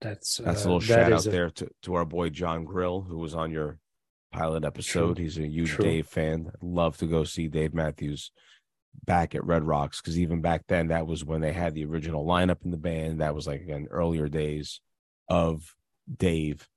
That's 0.00 0.38
That's 0.38 0.66
uh, 0.66 0.68
a 0.68 0.72
little 0.72 0.80
that 0.80 0.86
shout 0.86 1.12
out 1.12 1.26
a- 1.26 1.30
there 1.30 1.50
to, 1.50 1.70
to 1.82 1.94
our 1.94 2.04
boy 2.04 2.28
John 2.30 2.64
Grill, 2.64 3.02
who 3.02 3.18
was 3.18 3.34
on 3.34 3.52
your 3.52 3.78
pilot 4.34 4.64
episode. 4.64 5.18
He's 5.18 5.38
a 5.38 5.46
huge 5.46 5.70
True. 5.70 5.84
Dave 5.84 6.06
fan. 6.06 6.50
I'd 6.52 6.62
love 6.62 6.96
to 6.98 7.06
go 7.06 7.24
see 7.24 7.48
Dave 7.48 7.72
Matthews 7.72 8.30
back 9.04 9.34
at 9.34 9.44
Red 9.44 9.64
Rocks 9.64 10.00
because 10.00 10.18
even 10.18 10.40
back 10.40 10.62
then, 10.68 10.88
that 10.88 11.06
was 11.06 11.24
when 11.24 11.40
they 11.40 11.52
had 11.52 11.74
the 11.74 11.84
original 11.84 12.24
lineup 12.26 12.64
in 12.64 12.70
the 12.70 12.76
band. 12.76 13.20
That 13.20 13.34
was 13.34 13.46
like 13.46 13.60
again 13.60 13.86
earlier 13.90 14.28
days 14.28 14.80
of 15.28 15.74
Dave. 16.14 16.68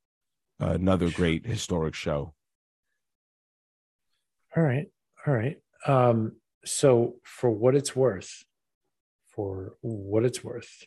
another 0.59 1.09
great 1.09 1.45
historic 1.45 1.93
show. 1.95 2.33
All 4.55 4.63
right. 4.63 4.87
All 5.25 5.33
right. 5.33 5.57
Um, 5.85 6.37
so 6.65 7.15
for 7.23 7.49
what 7.49 7.75
it's 7.75 7.95
worth, 7.95 8.43
for 9.35 9.75
what 9.81 10.25
it's 10.25 10.43
worth, 10.43 10.83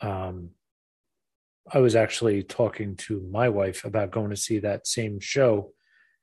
um, 0.00 0.50
I 1.72 1.78
was 1.78 1.96
actually 1.96 2.42
talking 2.42 2.96
to 2.96 3.20
my 3.30 3.48
wife 3.48 3.84
about 3.84 4.10
going 4.10 4.30
to 4.30 4.36
see 4.36 4.58
that 4.60 4.86
same 4.86 5.18
show. 5.20 5.72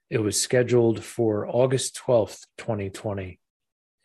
It 0.09 0.19
was 0.19 0.39
scheduled 0.39 1.03
for 1.03 1.47
August 1.47 1.95
12th, 2.05 2.45
2020 2.57 3.39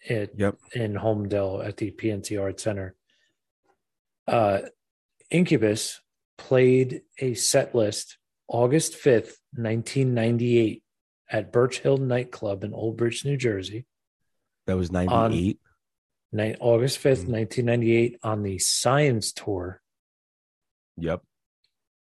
it, 0.09 0.33
Yep. 0.37 0.57
in 0.75 0.95
Holmdel 0.95 1.67
at 1.67 1.77
the 1.77 1.91
PNC 1.91 2.41
Art 2.41 2.61
Center. 2.61 2.95
Uh, 4.27 4.61
Incubus 5.31 6.01
played 6.39 7.03
a 7.19 7.35
set 7.35 7.75
list 7.75 8.19
August 8.49 8.95
5th, 8.95 9.39
1998 9.57 10.83
at 11.29 11.53
Birch 11.53 11.81
Hill 11.81 11.97
nightclub 11.97 12.63
in 12.63 12.73
Old 12.73 12.97
Bridge, 12.97 13.25
New 13.25 13.37
Jersey. 13.37 13.85
That 14.67 14.77
was 14.77 14.93
98. 14.93 15.59
Ni- 16.33 16.55
August 16.61 16.99
5th, 16.99 17.25
Mhm. 17.25 17.29
1998 17.29 18.19
on 18.23 18.43
the 18.45 18.59
Science 18.59 19.33
Tour. 19.33 19.83
Yep. 20.99 21.23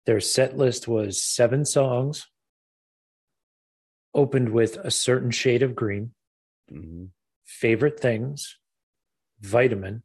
Their 0.06 0.20
set 0.20 0.56
list 0.56 0.86
was 0.86 1.22
seven 1.22 1.64
songs, 1.64 2.26
opened 4.14 4.50
with 4.50 4.76
A 4.78 4.90
Certain 4.90 5.30
Shade 5.30 5.62
of 5.62 5.74
Green, 5.74 6.12
hmm 6.68 7.06
Favorite 7.44 8.00
Things, 8.00 8.58
Vitamin, 9.40 10.02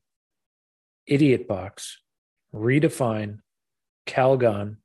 Idiot 1.08 1.48
Box, 1.48 2.00
Redefine, 2.54 3.40
Calgone, 4.06 4.78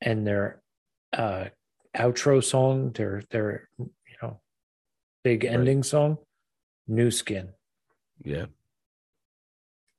and 0.00 0.26
their 0.26 0.62
uh, 1.12 1.46
outro 1.96 2.42
song, 2.42 2.90
their 2.92 3.22
their 3.30 3.68
you 3.78 3.90
know 4.22 4.40
big 5.22 5.44
Right. 5.44 5.52
ending 5.52 5.82
song, 5.84 6.18
New 6.88 7.10
Skin. 7.10 7.50
Yeah. 8.24 8.46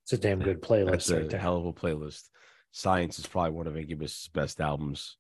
It's 0.04 0.14
a 0.14 0.18
damn 0.18 0.40
good 0.40 0.62
playlist 0.62 0.92
That's 0.92 1.10
a 1.10 1.18
right 1.22 1.30
there. 1.30 1.40
hell 1.40 1.58
of 1.58 1.66
a 1.66 1.74
playlist. 1.74 2.30
Science 2.78 3.18
is 3.18 3.26
probably 3.26 3.54
one 3.54 3.66
of 3.66 3.76
Incubus' 3.76 4.30
best 4.32 4.62
albums. 4.62 5.18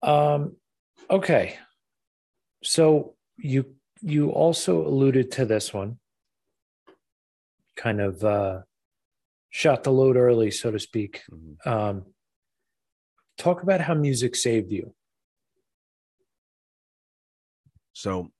Um, 0.00 0.54
okay. 1.10 1.58
So 2.62 3.16
you 3.36 3.74
you 4.00 4.30
also 4.30 4.86
alluded 4.86 5.32
to 5.32 5.44
this 5.44 5.74
one, 5.74 5.98
kind 7.74 8.00
of 8.00 8.22
uh, 8.22 8.60
shot 9.50 9.82
the 9.82 9.90
load 9.90 10.16
early, 10.16 10.52
so 10.52 10.70
to 10.70 10.78
speak. 10.78 11.22
Mhm. 11.32 11.66
Um, 11.66 12.04
talk 13.36 13.64
about 13.64 13.80
how 13.80 13.94
music 13.94 14.36
saved 14.36 14.70
you. 14.70 14.94
So 17.92 18.30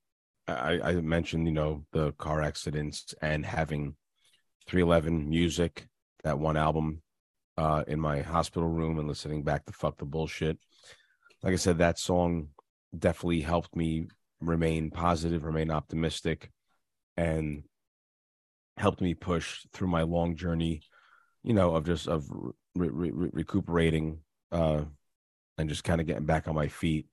I, 0.46 0.80
I 0.80 0.92
mentioned, 1.00 1.48
you 1.48 1.54
know, 1.54 1.84
the 1.90 2.12
car 2.12 2.40
accidents 2.40 3.16
and 3.20 3.44
having 3.44 3.96
311 4.68 5.28
music, 5.28 5.88
that 6.24 6.38
one 6.38 6.56
album 6.56 7.02
uh, 7.58 7.84
in 7.86 8.00
my 8.00 8.20
hospital 8.20 8.68
room 8.68 8.98
and 8.98 9.08
listening 9.08 9.42
back 9.42 9.64
to 9.66 9.72
Fuck 9.72 9.98
the 9.98 10.04
Bullshit. 10.04 10.58
Like 11.42 11.52
I 11.52 11.56
said, 11.56 11.78
that 11.78 11.98
song 11.98 12.48
definitely 12.96 13.40
helped 13.40 13.74
me 13.74 14.06
remain 14.40 14.90
positive, 14.90 15.44
remain 15.44 15.70
optimistic, 15.70 16.50
and 17.16 17.64
helped 18.76 19.00
me 19.00 19.14
push 19.14 19.66
through 19.72 19.88
my 19.88 20.02
long 20.02 20.36
journey, 20.36 20.82
you 21.42 21.54
know, 21.54 21.74
of 21.74 21.84
just 21.84 22.08
of 22.08 22.28
re- 22.74 22.88
re- 22.88 23.10
re- 23.10 23.30
recuperating 23.32 24.18
uh, 24.50 24.82
and 25.58 25.68
just 25.68 25.84
kind 25.84 26.00
of 26.00 26.06
getting 26.06 26.26
back 26.26 26.48
on 26.48 26.54
my 26.54 26.68
feet 26.68 27.06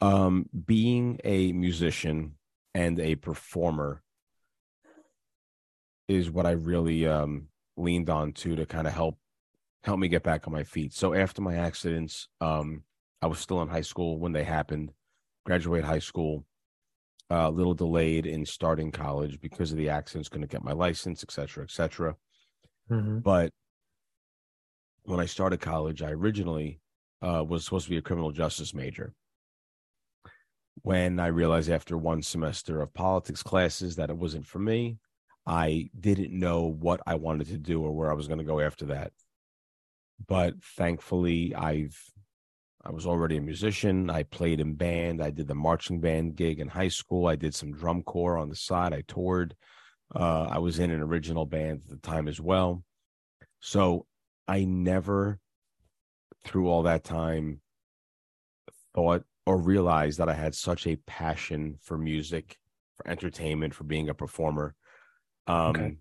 um 0.00 0.48
being 0.66 1.18
a 1.24 1.52
musician 1.52 2.34
and 2.74 3.00
a 3.00 3.16
performer 3.16 4.02
is 6.06 6.30
what 6.30 6.46
i 6.46 6.52
really 6.52 7.06
um 7.06 7.48
leaned 7.78 8.10
on 8.10 8.32
to 8.32 8.56
to 8.56 8.66
kind 8.66 8.86
of 8.86 8.92
help 8.92 9.18
help 9.84 9.98
me 9.98 10.08
get 10.08 10.22
back 10.22 10.46
on 10.46 10.52
my 10.52 10.64
feet. 10.64 10.92
So 10.92 11.14
after 11.14 11.40
my 11.42 11.56
accidents 11.56 12.28
um 12.40 12.82
i 13.22 13.26
was 13.26 13.38
still 13.38 13.62
in 13.62 13.68
high 13.68 13.80
school 13.80 14.18
when 14.18 14.32
they 14.32 14.44
happened 14.44 14.92
graduate 15.44 15.84
high 15.84 15.98
school 15.98 16.44
uh, 17.30 17.48
a 17.48 17.50
little 17.50 17.74
delayed 17.74 18.26
in 18.26 18.44
starting 18.46 18.90
college 18.90 19.40
because 19.40 19.70
of 19.72 19.78
the 19.78 19.88
accidents 19.88 20.28
going 20.28 20.40
to 20.42 20.46
get 20.48 20.62
my 20.64 20.72
license 20.72 21.22
et 21.22 21.30
cetera 21.30 21.62
et 21.64 21.70
cetera. 21.70 22.16
But 23.20 23.52
when 25.04 25.20
I 25.20 25.26
started 25.26 25.60
college, 25.60 26.02
I 26.02 26.10
originally 26.10 26.80
uh, 27.22 27.44
was 27.46 27.64
supposed 27.64 27.84
to 27.84 27.90
be 27.90 27.96
a 27.96 28.02
criminal 28.02 28.30
justice 28.30 28.74
major. 28.74 29.14
When 30.82 31.18
I 31.18 31.26
realized 31.28 31.70
after 31.70 31.96
one 31.98 32.22
semester 32.22 32.80
of 32.80 32.94
politics 32.94 33.42
classes 33.42 33.96
that 33.96 34.10
it 34.10 34.16
wasn't 34.16 34.46
for 34.46 34.58
me, 34.58 34.98
I 35.48 35.88
didn't 35.98 36.38
know 36.38 36.66
what 36.66 37.00
I 37.06 37.14
wanted 37.14 37.48
to 37.48 37.56
do 37.56 37.82
or 37.82 37.90
where 37.92 38.10
I 38.10 38.14
was 38.14 38.28
going 38.28 38.38
to 38.38 38.44
go 38.44 38.60
after 38.60 38.84
that. 38.86 39.12
But 40.26 40.62
thankfully, 40.62 41.54
I've 41.54 41.98
I 42.84 42.92
was 42.92 43.06
already 43.06 43.38
a 43.38 43.40
musician. 43.40 44.10
I 44.10 44.24
played 44.24 44.60
in 44.60 44.74
band. 44.74 45.22
I 45.22 45.30
did 45.30 45.48
the 45.48 45.54
marching 45.54 46.00
band 46.00 46.36
gig 46.36 46.60
in 46.60 46.68
high 46.68 46.88
school. 46.88 47.26
I 47.26 47.36
did 47.36 47.54
some 47.54 47.72
drum 47.72 48.02
corps 48.02 48.36
on 48.36 48.50
the 48.50 48.56
side. 48.56 48.92
I 48.92 49.02
toured. 49.08 49.56
Uh, 50.14 50.48
I 50.50 50.58
was 50.58 50.78
in 50.78 50.90
an 50.90 51.00
original 51.00 51.46
band 51.46 51.80
at 51.84 51.90
the 51.90 52.08
time 52.08 52.28
as 52.28 52.40
well. 52.40 52.84
So 53.60 54.06
I 54.46 54.64
never, 54.64 55.38
through 56.44 56.68
all 56.68 56.84
that 56.84 57.04
time, 57.04 57.60
thought 58.94 59.24
or 59.44 59.58
realized 59.58 60.18
that 60.18 60.28
I 60.28 60.34
had 60.34 60.54
such 60.54 60.86
a 60.86 60.96
passion 60.96 61.78
for 61.82 61.98
music, 61.98 62.58
for 62.96 63.08
entertainment, 63.08 63.74
for 63.74 63.84
being 63.84 64.08
a 64.08 64.14
performer. 64.14 64.74
Um, 65.48 65.76
Okay. 65.76 65.96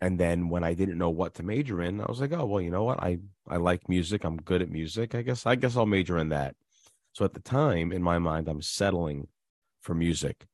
And 0.00 0.18
then 0.18 0.48
when 0.48 0.64
I 0.64 0.74
didn't 0.74 0.98
know 0.98 1.10
what 1.10 1.34
to 1.34 1.44
major 1.44 1.80
in, 1.80 2.00
I 2.00 2.06
was 2.06 2.20
like, 2.20 2.32
oh 2.32 2.44
well, 2.44 2.60
you 2.60 2.70
know 2.70 2.82
what? 2.82 3.00
I 3.00 3.18
I 3.46 3.58
like 3.58 3.88
music. 3.88 4.24
I'm 4.24 4.36
good 4.36 4.60
at 4.60 4.68
music. 4.68 5.14
I 5.14 5.22
guess 5.22 5.46
I 5.46 5.54
guess 5.54 5.76
I'll 5.76 5.86
major 5.86 6.18
in 6.18 6.30
that. 6.30 6.56
So 7.12 7.24
at 7.24 7.34
the 7.34 7.40
time, 7.40 7.92
in 7.92 8.02
my 8.02 8.18
mind, 8.18 8.48
I'm 8.48 8.62
settling 8.62 9.28
for 9.80 9.94
music, 9.94 10.46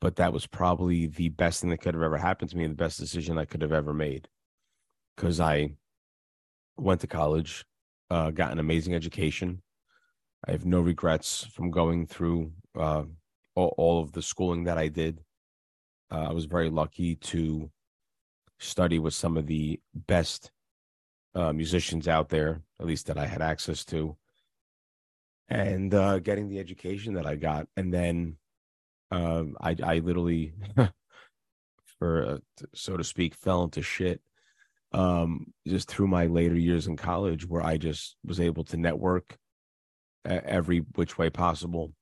but 0.00 0.16
that 0.16 0.32
was 0.32 0.46
probably 0.48 1.06
the 1.06 1.28
best 1.28 1.60
thing 1.60 1.70
that 1.70 1.78
could 1.78 1.94
have 1.94 2.02
ever 2.02 2.16
happened 2.16 2.50
to 2.50 2.56
me, 2.56 2.66
the 2.66 2.74
best 2.74 2.98
decision 2.98 3.38
I 3.38 3.44
could 3.44 3.62
have 3.62 3.72
ever 3.72 3.94
made. 3.94 4.28
because 5.16 5.40
I 5.40 5.74
went 6.76 7.00
to 7.02 7.06
college, 7.06 7.64
uh, 8.10 8.30
got 8.30 8.52
an 8.52 8.58
amazing 8.58 8.94
education. 8.94 9.62
I 10.46 10.52
have 10.52 10.66
no 10.66 10.80
regrets 10.80 11.44
from 11.44 11.70
going 11.70 12.06
through 12.06 12.52
uh, 12.78 13.04
all, 13.54 13.74
all, 13.78 14.02
of 14.02 14.12
the 14.12 14.22
schooling 14.22 14.64
that 14.64 14.78
I 14.78 14.88
did. 14.88 15.20
Uh, 16.10 16.26
I 16.28 16.32
was 16.32 16.44
very 16.44 16.70
lucky 16.70 17.16
to 17.16 17.70
study 18.58 18.98
with 18.98 19.14
some 19.14 19.36
of 19.36 19.46
the 19.46 19.80
best 19.94 20.50
uh, 21.34 21.52
musicians 21.52 22.08
out 22.08 22.28
there, 22.28 22.62
at 22.80 22.86
least 22.86 23.06
that 23.06 23.18
I 23.18 23.26
had 23.26 23.42
access 23.42 23.84
to, 23.86 24.16
and 25.48 25.92
uh, 25.94 26.18
getting 26.18 26.48
the 26.48 26.58
education 26.58 27.14
that 27.14 27.26
I 27.26 27.36
got. 27.36 27.66
And 27.76 27.92
then 27.92 28.36
uh, 29.10 29.44
I, 29.60 29.76
I 29.82 29.98
literally, 29.98 30.54
for 31.98 32.26
uh, 32.26 32.38
so 32.74 32.96
to 32.96 33.04
speak, 33.04 33.34
fell 33.34 33.64
into 33.64 33.82
shit 33.82 34.20
um, 34.92 35.52
just 35.66 35.88
through 35.88 36.08
my 36.08 36.26
later 36.26 36.56
years 36.56 36.86
in 36.86 36.96
college, 36.96 37.46
where 37.46 37.64
I 37.64 37.76
just 37.76 38.16
was 38.24 38.40
able 38.40 38.64
to 38.64 38.76
network 38.76 39.36
every 40.24 40.78
which 40.94 41.18
way 41.18 41.30
possible. 41.30 41.92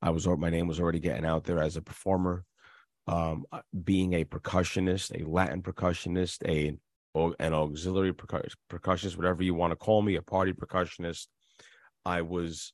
I 0.00 0.10
was 0.10 0.26
my 0.26 0.50
name 0.50 0.68
was 0.68 0.80
already 0.80 1.00
getting 1.00 1.24
out 1.26 1.44
there 1.44 1.60
as 1.60 1.76
a 1.76 1.82
performer. 1.82 2.44
Um, 3.08 3.44
uh, 3.52 3.60
being 3.84 4.14
a 4.14 4.24
percussionist, 4.24 5.20
a 5.20 5.28
Latin 5.28 5.62
percussionist, 5.62 6.44
a 6.46 6.76
an 7.38 7.54
auxiliary 7.54 8.12
percussionist, 8.12 9.16
whatever 9.16 9.42
you 9.42 9.54
want 9.54 9.70
to 9.70 9.76
call 9.76 10.02
me, 10.02 10.16
a 10.16 10.22
party 10.22 10.52
percussionist. 10.52 11.28
I 12.04 12.22
was, 12.22 12.72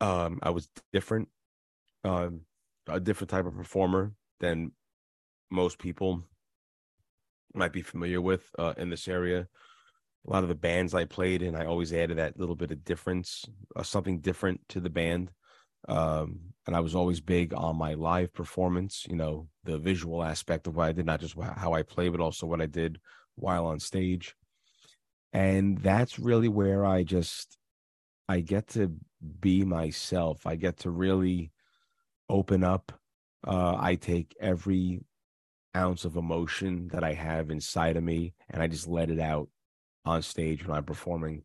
um, 0.00 0.40
I 0.42 0.50
was 0.50 0.68
different, 0.92 1.28
um, 2.04 2.40
a 2.88 2.98
different 2.98 3.30
type 3.30 3.46
of 3.46 3.54
performer 3.54 4.12
than 4.40 4.72
most 5.50 5.78
people 5.78 6.24
might 7.54 7.72
be 7.72 7.82
familiar 7.82 8.20
with 8.20 8.48
uh, 8.58 8.74
in 8.76 8.90
this 8.90 9.08
area. 9.08 9.46
A 10.26 10.30
lot 10.30 10.42
of 10.42 10.48
the 10.48 10.54
bands 10.56 10.92
I 10.92 11.04
played 11.04 11.42
in, 11.42 11.54
I 11.54 11.66
always 11.66 11.92
added 11.92 12.18
that 12.18 12.38
little 12.38 12.56
bit 12.56 12.72
of 12.72 12.84
difference, 12.84 13.44
uh, 13.76 13.84
something 13.84 14.18
different 14.18 14.60
to 14.70 14.80
the 14.80 14.90
band. 14.90 15.30
Um, 15.88 16.40
and 16.66 16.74
I 16.74 16.80
was 16.80 16.94
always 16.94 17.20
big 17.20 17.54
on 17.54 17.76
my 17.76 17.94
live 17.94 18.32
performance, 18.32 19.06
you 19.08 19.16
know, 19.16 19.48
the 19.64 19.78
visual 19.78 20.22
aspect 20.22 20.66
of 20.66 20.76
what 20.76 20.88
I 20.88 20.92
did, 20.92 21.06
not 21.06 21.20
just 21.20 21.36
how 21.40 21.74
I 21.74 21.82
play, 21.82 22.08
but 22.08 22.20
also 22.20 22.46
what 22.46 22.60
I 22.60 22.66
did 22.66 22.98
while 23.36 23.66
on 23.66 23.78
stage. 23.78 24.34
And 25.32 25.78
that's 25.78 26.18
really 26.18 26.48
where 26.48 26.84
I 26.84 27.04
just, 27.04 27.56
I 28.28 28.40
get 28.40 28.68
to 28.68 28.92
be 29.40 29.64
myself. 29.64 30.46
I 30.46 30.56
get 30.56 30.78
to 30.78 30.90
really 30.90 31.52
open 32.28 32.64
up. 32.64 32.92
Uh, 33.46 33.76
I 33.78 33.94
take 33.94 34.34
every 34.40 35.04
ounce 35.76 36.04
of 36.04 36.16
emotion 36.16 36.88
that 36.88 37.04
I 37.04 37.12
have 37.12 37.50
inside 37.50 37.96
of 37.96 38.02
me 38.02 38.34
and 38.50 38.60
I 38.60 38.66
just 38.66 38.88
let 38.88 39.10
it 39.10 39.20
out 39.20 39.48
on 40.04 40.22
stage 40.22 40.66
when 40.66 40.76
I'm 40.76 40.84
performing. 40.84 41.44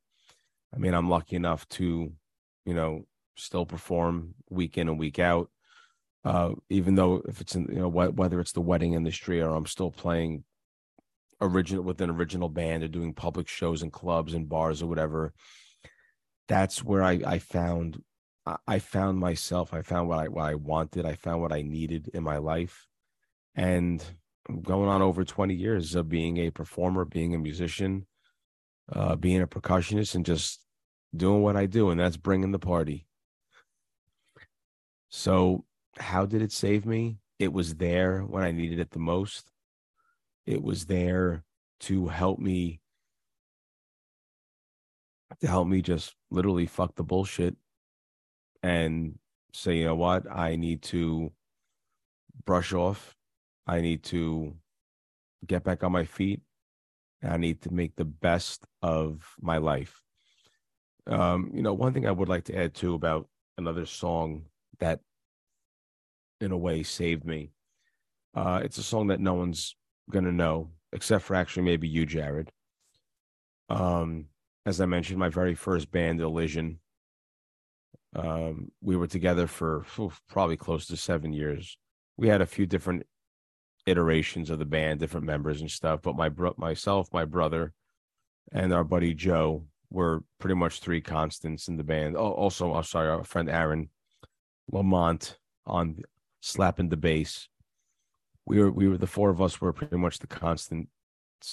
I 0.74 0.78
mean, 0.78 0.94
I'm 0.94 1.10
lucky 1.10 1.36
enough 1.36 1.68
to, 1.70 2.12
you 2.66 2.74
know, 2.74 3.06
still 3.42 3.66
perform 3.66 4.36
week 4.50 4.78
in 4.78 4.88
and 4.88 5.00
week 5.00 5.20
out. 5.20 5.50
Uh, 6.24 6.52
even 6.70 6.96
though 6.96 7.22
if 7.28 7.42
it's 7.42 7.56
in, 7.56 7.68
you 7.70 7.80
know, 7.80 7.90
wh- 7.90 8.16
whether 8.16 8.40
it's 8.40 8.52
the 8.52 8.62
wedding 8.62 8.94
industry 8.94 9.42
or 9.42 9.56
I'm 9.56 9.66
still 9.66 9.90
playing 9.90 10.44
original 11.42 11.84
with 11.84 12.00
an 12.02 12.12
original 12.12 12.48
band 12.48 12.84
or 12.84 12.88
doing 12.88 13.14
public 13.14 13.48
shows 13.48 13.82
in 13.82 13.90
clubs 13.90 14.36
and 14.36 14.48
bars 14.48 14.84
or 14.84 14.88
whatever, 14.88 15.34
that's 16.48 16.84
where 16.84 17.04
I, 17.04 17.20
I 17.26 17.40
found, 17.40 18.04
I 18.68 18.78
found 18.78 19.18
myself. 19.18 19.74
I 19.74 19.82
found 19.82 20.10
what 20.10 20.20
I, 20.20 20.28
what 20.28 20.46
I 20.46 20.56
wanted. 20.56 21.06
I 21.06 21.16
found 21.16 21.42
what 21.42 21.54
I 21.54 21.64
needed 21.64 22.12
in 22.14 22.24
my 22.24 22.38
life. 22.38 22.88
And 23.56 24.04
going 24.62 24.90
on 24.90 25.02
over 25.02 25.24
20 25.24 25.56
years 25.56 25.96
of 25.96 26.08
being 26.08 26.38
a 26.38 26.52
performer, 26.52 27.06
being 27.06 27.34
a 27.34 27.40
musician, 27.40 28.06
uh, 28.92 29.16
being 29.16 29.42
a 29.42 29.48
percussionist, 29.48 30.14
and 30.16 30.26
just 30.26 30.60
doing 31.16 31.42
what 31.42 31.56
I 31.56 31.66
do, 31.66 31.90
and 31.90 32.00
that's 32.00 32.18
bringing 32.18 32.52
the 32.52 32.60
party. 32.60 33.08
So, 35.12 35.66
how 36.00 36.26
did 36.26 36.42
it 36.42 36.52
save 36.52 36.86
me? 36.86 37.18
It 37.38 37.54
was 37.54 37.76
there 37.76 38.22
when 38.22 38.44
I 38.44 38.52
needed 38.52 38.80
it 38.80 38.92
the 38.92 39.00
most. 39.00 39.52
It 40.46 40.64
was 40.64 40.86
there 40.86 41.44
to 41.82 42.08
help 42.08 42.40
me 42.40 42.80
to 45.40 45.48
help 45.48 45.68
me 45.68 45.82
just 45.82 46.16
literally 46.30 46.66
fuck 46.66 46.96
the 46.96 47.04
bullshit 47.04 47.56
and 48.62 49.18
say, 49.54 49.78
you 49.78 49.86
know 49.86 49.96
what, 49.96 50.30
I 50.30 50.56
need 50.56 50.82
to 50.84 51.32
brush 52.46 52.74
off 52.74 53.16
I 53.68 53.82
need 53.82 54.04
to 54.06 54.56
get 55.46 55.64
back 55.64 55.84
on 55.84 55.92
my 55.92 56.06
feet. 56.06 56.42
I 57.24 57.38
need 57.38 57.62
to 57.62 57.74
make 57.74 57.96
the 57.96 58.06
best 58.06 58.66
of 58.82 59.36
my 59.40 59.58
life. 59.58 60.02
Um, 61.08 61.52
you 61.54 61.62
know, 61.62 61.74
one 61.74 61.94
thing 61.94 62.08
I 62.08 62.12
would 62.12 62.30
like 62.30 62.46
to 62.46 62.58
add 62.58 62.74
too 62.74 62.96
about 62.96 63.28
another 63.58 63.86
song 63.86 64.46
that, 64.82 65.00
in 66.42 66.52
a 66.52 66.58
way, 66.58 66.84
saved 66.84 67.26
me. 67.26 67.52
Uh, 68.36 68.62
it's 68.64 68.78
a 68.78 68.84
song 68.84 69.08
that 69.08 69.20
no 69.20 69.34
one's 69.34 69.76
gonna 70.10 70.32
know 70.32 70.72
except 70.94 71.24
for 71.24 71.36
actually 71.36 71.64
maybe 71.64 71.88
you, 71.88 72.06
Jared. 72.06 72.52
Um, 73.70 74.26
as 74.66 74.82
I 74.82 74.86
mentioned, 74.86 75.20
my 75.20 75.30
very 75.30 75.56
first 75.56 75.92
band, 75.92 76.20
Illision. 76.20 76.80
Um, 78.14 78.72
we 78.82 78.98
were 78.98 79.08
together 79.08 79.48
for 79.48 79.86
probably 80.28 80.58
close 80.58 80.86
to 80.88 80.98
seven 80.98 81.32
years. 81.32 81.78
We 82.18 82.28
had 82.28 82.42
a 82.42 82.46
few 82.46 82.66
different 82.66 83.06
iterations 83.88 84.50
of 84.50 84.60
the 84.60 84.66
band, 84.66 85.00
different 85.00 85.26
members 85.26 85.62
and 85.62 85.72
stuff. 85.72 86.02
But 86.04 86.16
my 86.16 86.30
bro- 86.30 86.56
myself, 86.58 87.08
my 87.14 87.26
brother, 87.26 87.74
and 88.52 88.74
our 88.74 88.84
buddy 88.84 89.14
Joe 89.14 89.66
were 89.90 90.24
pretty 90.40 90.56
much 90.56 90.80
three 90.80 91.02
constants 91.02 91.68
in 91.68 91.78
the 91.78 91.84
band. 91.84 92.18
Oh, 92.18 92.32
also, 92.32 92.74
I'm 92.74 92.84
sorry, 92.84 93.10
our 93.10 93.24
friend 93.24 93.50
Aaron 93.50 93.90
Lamont 94.72 95.38
on 95.66 96.02
slapping 96.42 96.90
the 96.90 96.98
bass. 96.98 97.48
We 98.46 98.60
were 98.60 98.72
we 98.72 98.88
were 98.88 98.98
the 98.98 99.08
four 99.08 99.30
of 99.30 99.42
us 99.42 99.62
were 99.62 99.74
pretty 99.74 99.98
much 99.98 100.20
the 100.20 100.28
constants 100.28 100.90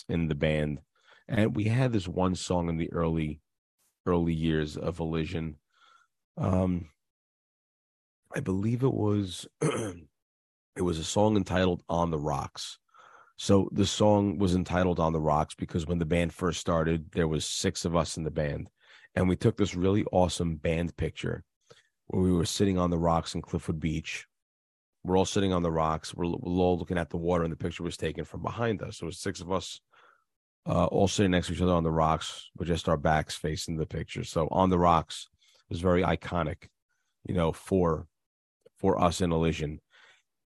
in 0.09 0.29
the 0.29 0.35
band, 0.35 0.81
and 1.29 1.55
we 1.55 1.65
had 1.65 1.93
this 1.93 2.09
one 2.09 2.35
song 2.35 2.69
in 2.69 2.77
the 2.77 2.93
early 2.93 3.41
early 4.07 4.33
years 4.33 4.77
of 4.77 5.01
Illision. 5.01 5.57
Um, 6.37 6.91
I 8.35 8.41
believe 8.41 8.83
it 8.83 8.95
was 8.95 9.47
It 10.79 10.83
was 10.83 11.01
a 11.01 11.05
song 11.05 11.37
entitled 11.37 11.83
On 11.89 12.13
the 12.13 12.21
Rocks. 12.21 12.79
So 13.37 13.69
the 13.73 13.85
song 13.85 14.39
was 14.39 14.55
entitled 14.55 15.01
On 15.01 15.13
the 15.13 15.21
Rocks 15.21 15.57
because 15.57 15.89
when 15.89 15.99
the 15.99 16.07
band 16.07 16.33
first 16.33 16.61
started, 16.61 17.11
there 17.11 17.27
was 17.27 17.45
six 17.45 17.85
of 17.85 17.97
us 17.97 18.17
in 18.17 18.23
the 18.23 18.31
band. 18.31 18.71
And 19.17 19.29
we 19.29 19.35
took 19.35 19.57
this 19.57 19.75
really 19.75 20.05
awesome 20.13 20.55
band 20.55 20.97
picture 20.97 21.43
where 22.09 22.23
we 22.23 22.33
were 22.33 22.45
sitting 22.45 22.79
on 22.79 22.91
the 22.91 22.99
rocks 22.99 23.35
in 23.35 23.43
Cliffwood 23.43 23.81
Beach. 23.81 24.27
We're 25.05 25.17
all 25.17 25.25
sitting 25.25 25.53
on 25.53 25.63
the 25.63 25.71
rocks. 25.71 26.15
We're, 26.15 26.27
we're 26.27 26.63
all 26.63 26.79
looking 26.79 26.99
at 26.99 27.11
the 27.11 27.17
water, 27.17 27.45
and 27.45 27.53
the 27.53 27.57
picture 27.57 27.83
was 27.83 27.97
taken 27.97 28.25
from 28.25 28.43
behind 28.43 28.83
us. 28.83 28.99
So 28.99 29.05
it 29.05 29.07
was 29.07 29.21
six 29.21 29.41
of 29.41 29.53
us 29.53 29.81
uh, 30.67 30.87
all 30.87 31.09
sitting 31.09 31.31
next 31.31 31.47
to 31.47 31.55
each 31.55 31.63
other 31.63 31.73
on 31.73 31.85
the 31.85 31.91
rocks 31.91 32.51
with 32.57 32.69
just 32.69 32.89
our 32.89 32.97
backs 32.97 33.37
facing 33.37 33.77
the 33.77 33.87
picture. 33.87 34.25
So 34.25 34.49
on 34.51 34.71
the 34.71 34.79
rocks 34.79 35.29
was 35.71 35.81
very 35.81 36.03
iconic, 36.03 36.69
you 37.25 37.35
know, 37.35 37.53
for 37.53 38.07
for 38.79 39.01
us 39.01 39.21
in 39.21 39.33
Illision 39.33 39.81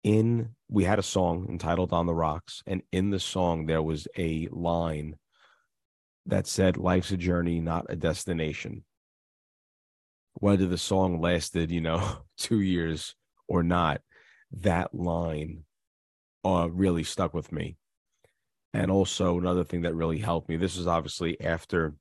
in 0.02 0.50
we 0.68 0.84
had 0.84 0.98
a 0.98 1.02
song 1.02 1.46
entitled 1.48 1.92
on 1.92 2.06
the 2.06 2.14
rocks 2.14 2.62
and 2.66 2.82
in 2.92 3.10
the 3.10 3.20
song 3.20 3.66
there 3.66 3.82
was 3.82 4.08
a 4.16 4.48
line 4.50 5.16
that 6.26 6.46
said 6.46 6.76
life's 6.76 7.12
a 7.12 7.16
journey 7.16 7.60
not 7.60 7.86
a 7.88 7.96
destination 7.96 8.84
whether 10.34 10.66
the 10.66 10.78
song 10.78 11.20
lasted 11.20 11.70
you 11.70 11.80
know 11.80 12.18
2 12.38 12.60
years 12.60 13.14
or 13.48 13.62
not 13.62 14.00
that 14.52 14.94
line 14.94 15.64
uh, 16.44 16.68
really 16.70 17.04
stuck 17.04 17.32
with 17.32 17.52
me 17.52 17.76
and 18.74 18.90
also 18.90 19.38
another 19.38 19.64
thing 19.64 19.82
that 19.82 19.94
really 19.94 20.18
helped 20.18 20.48
me 20.48 20.56
this 20.56 20.76
is 20.76 20.86
obviously 20.86 21.40
after 21.40 21.94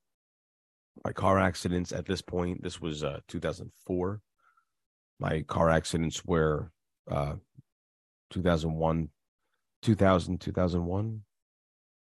my 1.06 1.12
car 1.12 1.40
accidents 1.40 1.92
at 1.92 2.06
this 2.06 2.22
point 2.22 2.62
this 2.64 2.82
was 2.82 3.04
uh, 3.04 3.20
2004 3.28 4.22
my 5.20 5.42
car 5.44 5.70
accidents 5.70 6.26
were 6.26 6.72
uh, 7.10 7.36
2001, 8.32 9.10
2000, 9.84 10.42
2001, 10.42 11.22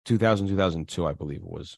2000, 0.06 0.48
2002, 0.48 1.08
I 1.08 1.14
believe 1.14 1.40
it 1.40 1.48
was. 1.48 1.78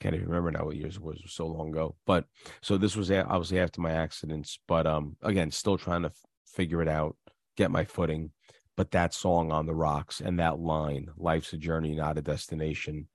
I 0.00 0.04
can't 0.04 0.14
even 0.14 0.28
remember 0.28 0.50
now 0.50 0.64
what 0.64 0.76
years 0.76 0.96
it 0.96 1.02
was. 1.02 1.18
It 1.18 1.24
was 1.24 1.34
so 1.34 1.46
long 1.46 1.68
ago. 1.70 1.94
But 2.06 2.24
so 2.62 2.78
this 2.78 2.96
was 2.96 3.10
obviously 3.10 3.60
after 3.60 3.80
my 3.82 3.92
accidents. 3.92 4.58
But 4.66 4.86
um, 4.86 5.16
again, 5.22 5.50
still 5.50 5.76
trying 5.76 6.02
to 6.02 6.08
f- 6.08 6.16
figure 6.46 6.80
it 6.80 6.88
out, 6.88 7.16
get 7.56 7.70
my 7.70 7.84
footing. 7.84 8.30
But 8.76 8.92
that 8.92 9.12
song 9.12 9.52
on 9.52 9.66
the 9.66 9.74
rocks 9.74 10.20
and 10.20 10.38
that 10.38 10.58
line, 10.58 11.08
"Life's 11.18 11.52
a 11.52 11.58
journey, 11.58 11.94
not 11.94 12.16
a 12.16 12.22
destination," 12.22 13.08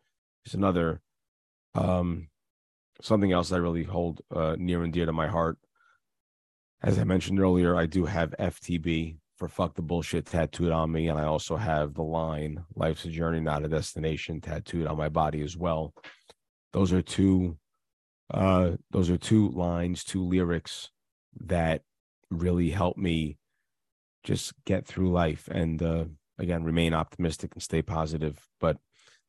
is 0.46 0.54
another 0.54 1.02
um 1.74 2.28
something 3.02 3.32
else 3.32 3.52
I 3.52 3.58
really 3.58 3.84
hold 3.84 4.22
uh, 4.34 4.56
near 4.58 4.84
and 4.84 4.94
dear 4.94 5.08
to 5.08 5.12
my 5.12 5.28
heart. 5.28 5.58
As 6.84 7.00
I 7.00 7.04
mentioned 7.04 7.40
earlier, 7.40 7.76
I 7.76 7.88
do 7.88 8.06
have 8.06 8.36
FTB, 8.40 9.18
for 9.38 9.48
fuck 9.48 9.74
the 9.74 9.82
bullshit 9.82 10.28
tattooed 10.28 10.72
on 10.72 10.92
me, 10.92 11.08
and 11.08 11.20
I 11.20 11.24
also 11.24 11.56
have 11.56 11.96
the 11.96 12.04
line 12.04 12.64
"Life's 12.76 13.06
a 13.06 13.10
journey, 13.10 13.40
not 13.40 13.66
a 13.66 13.68
destination" 13.68 14.40
tattooed 14.40 14.86
on 14.86 14.98
my 14.98 15.10
body 15.10 15.42
as 15.42 15.58
well. 15.58 15.96
Those 16.76 16.92
are 16.92 17.02
two, 17.02 17.58
uh, 18.34 18.72
those 18.92 19.10
are 19.10 19.16
two 19.16 19.50
lines, 19.52 20.04
two 20.04 20.22
lyrics 20.22 20.90
that 21.46 21.84
really 22.30 22.70
help 22.70 22.98
me 22.98 23.38
just 24.26 24.52
get 24.66 24.86
through 24.86 25.10
life 25.10 25.48
and 25.50 25.82
uh, 25.82 26.04
again 26.38 26.66
remain 26.66 26.94
optimistic 26.94 27.54
and 27.54 27.64
stay 27.64 27.82
positive. 27.82 28.46
But 28.60 28.76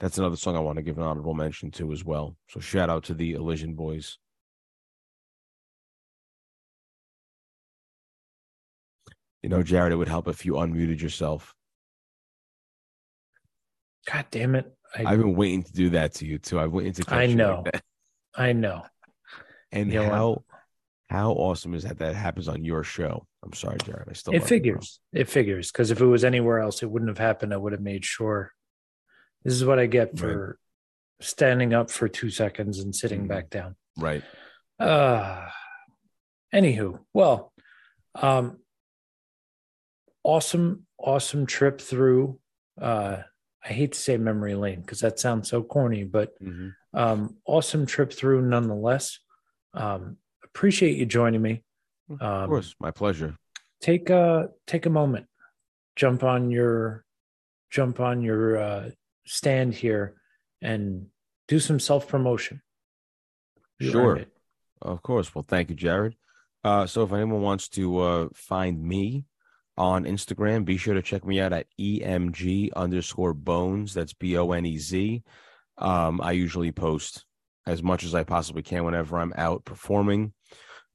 that's 0.00 0.18
another 0.18 0.34
song 0.34 0.56
I 0.56 0.60
want 0.60 0.78
to 0.78 0.82
give 0.82 0.98
an 0.98 1.04
honorable 1.04 1.34
mention 1.34 1.70
to 1.72 1.92
as 1.92 2.04
well. 2.04 2.36
So 2.50 2.58
shout 2.58 2.90
out 2.90 3.04
to 3.04 3.14
the 3.14 3.34
Illision 3.34 3.74
Boys. 3.74 4.18
You 9.44 9.50
know, 9.50 9.62
Jared, 9.62 9.92
it 9.92 9.96
would 9.96 10.08
help 10.08 10.26
if 10.26 10.44
you 10.44 10.54
unmuted 10.54 11.00
yourself. 11.00 11.54
God 14.10 14.26
damn 14.32 14.56
it. 14.56 14.75
I, 14.94 15.10
have 15.10 15.18
been 15.18 15.34
waiting 15.34 15.62
to 15.62 15.72
do 15.72 15.90
that 15.90 16.14
to 16.14 16.26
you 16.26 16.38
too. 16.38 16.58
I've 16.58 16.72
waiting 16.72 16.92
to 16.94 17.14
I 17.14 17.26
know. 17.26 17.62
Like 17.64 17.82
I 18.36 18.52
know. 18.52 18.84
And 19.72 19.92
you 19.92 20.02
how 20.02 20.44
how 21.08 21.32
awesome 21.32 21.74
is 21.74 21.84
that 21.84 21.98
that 21.98 22.14
happens 22.14 22.48
on 22.48 22.64
your 22.64 22.82
show? 22.82 23.26
I'm 23.44 23.52
sorry, 23.52 23.78
Jared. 23.84 24.08
I 24.08 24.12
still 24.14 24.34
it 24.34 24.44
figures. 24.44 25.00
It 25.12 25.28
figures 25.28 25.70
because 25.70 25.90
if 25.90 26.00
it 26.00 26.06
was 26.06 26.24
anywhere 26.24 26.60
else, 26.60 26.82
it 26.82 26.90
wouldn't 26.90 27.10
have 27.10 27.18
happened. 27.18 27.52
I 27.52 27.56
would 27.56 27.72
have 27.72 27.80
made 27.80 28.04
sure. 28.04 28.52
This 29.44 29.54
is 29.54 29.64
what 29.64 29.78
I 29.78 29.86
get 29.86 30.18
for 30.18 30.46
right. 30.46 31.26
standing 31.26 31.72
up 31.72 31.90
for 31.90 32.08
two 32.08 32.30
seconds 32.30 32.80
and 32.80 32.94
sitting 32.94 33.20
mm-hmm. 33.20 33.28
back 33.28 33.50
down. 33.50 33.76
Right. 33.96 34.24
Uh 34.80 35.48
anywho, 36.54 36.98
well, 37.14 37.52
um 38.14 38.58
awesome, 40.24 40.86
awesome 40.98 41.46
trip 41.46 41.80
through 41.80 42.40
uh 42.80 43.18
I 43.68 43.72
hate 43.72 43.92
to 43.92 43.98
say 43.98 44.16
memory 44.16 44.54
lane 44.54 44.80
because 44.80 45.00
that 45.00 45.18
sounds 45.18 45.48
so 45.48 45.62
corny, 45.62 46.04
but 46.04 46.40
mm-hmm. 46.42 46.68
um 46.98 47.36
awesome 47.46 47.86
trip 47.86 48.12
through 48.12 48.42
nonetheless. 48.42 49.18
Um 49.74 50.18
appreciate 50.44 50.96
you 50.96 51.06
joining 51.06 51.42
me. 51.42 51.62
Um, 52.08 52.20
of 52.20 52.48
course, 52.48 52.74
my 52.80 52.90
pleasure. 52.90 53.36
Take 53.80 54.10
a 54.10 54.48
take 54.66 54.86
a 54.86 54.90
moment, 54.90 55.26
jump 55.96 56.22
on 56.22 56.50
your 56.50 57.04
jump 57.70 58.00
on 58.00 58.22
your 58.22 58.56
uh, 58.56 58.90
stand 59.26 59.74
here, 59.74 60.14
and 60.62 61.06
do 61.48 61.58
some 61.58 61.80
self 61.80 62.08
promotion. 62.08 62.62
Sure, 63.80 64.24
of 64.80 65.02
course. 65.02 65.34
Well, 65.34 65.44
thank 65.46 65.68
you, 65.68 65.76
Jared. 65.76 66.16
Uh, 66.64 66.86
so, 66.86 67.02
if 67.02 67.12
anyone 67.12 67.42
wants 67.42 67.68
to 67.70 67.98
uh, 67.98 68.28
find 68.34 68.82
me 68.82 69.24
on 69.78 70.04
Instagram, 70.04 70.64
be 70.64 70.76
sure 70.76 70.94
to 70.94 71.02
check 71.02 71.24
me 71.24 71.40
out 71.40 71.52
at 71.52 71.66
emg 71.78 72.72
underscore 72.74 73.34
bones. 73.34 73.94
That's 73.94 74.14
b 74.14 74.36
o 74.36 74.52
n 74.52 74.66
e 74.66 74.78
z. 74.78 75.22
Um, 75.78 76.20
I 76.22 76.32
usually 76.32 76.72
post 76.72 77.24
as 77.66 77.82
much 77.82 78.04
as 78.04 78.14
I 78.14 78.24
possibly 78.24 78.62
can 78.62 78.84
whenever 78.84 79.18
I'm 79.18 79.34
out 79.36 79.64
performing. 79.64 80.32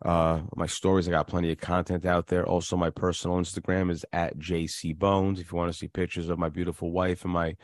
Uh 0.04 0.42
my 0.56 0.66
stories 0.66 1.08
i 1.08 1.12
got 1.12 1.28
plenty 1.28 1.52
of 1.52 1.60
content 1.60 2.06
out 2.06 2.28
there. 2.28 2.46
Also 2.46 2.76
my 2.76 2.90
personal 2.90 3.38
instagram 3.38 3.92
is 3.92 4.04
at 4.12 4.38
jc 4.40 4.98
bones. 4.98 5.40
If 5.40 5.52
you 5.52 5.58
want 5.58 5.72
to 5.72 5.78
see 5.78 5.88
pictures 5.88 6.30
of 6.30 6.40
my 6.40 6.50
beautiful 6.50 6.92
wife 6.92 7.24
and 7.24 7.34
my 7.34 7.56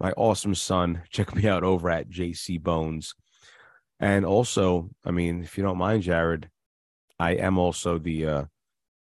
my 0.00 0.12
awesome 0.12 0.54
son 0.54 1.02
check 1.10 1.34
me 1.34 1.46
out 1.46 1.64
over 1.64 1.90
at 1.90 2.08
jc 2.08 2.62
bones. 2.62 3.14
And 4.00 4.24
also 4.24 4.88
i 5.04 5.10
mean 5.10 5.42
if 5.42 5.58
you 5.58 5.64
don't 5.64 5.76
mind 5.76 6.02
jared 6.04 6.48
i 7.18 7.32
am 7.32 7.58
also 7.58 7.98
the 7.98 8.26
uh 8.26 8.44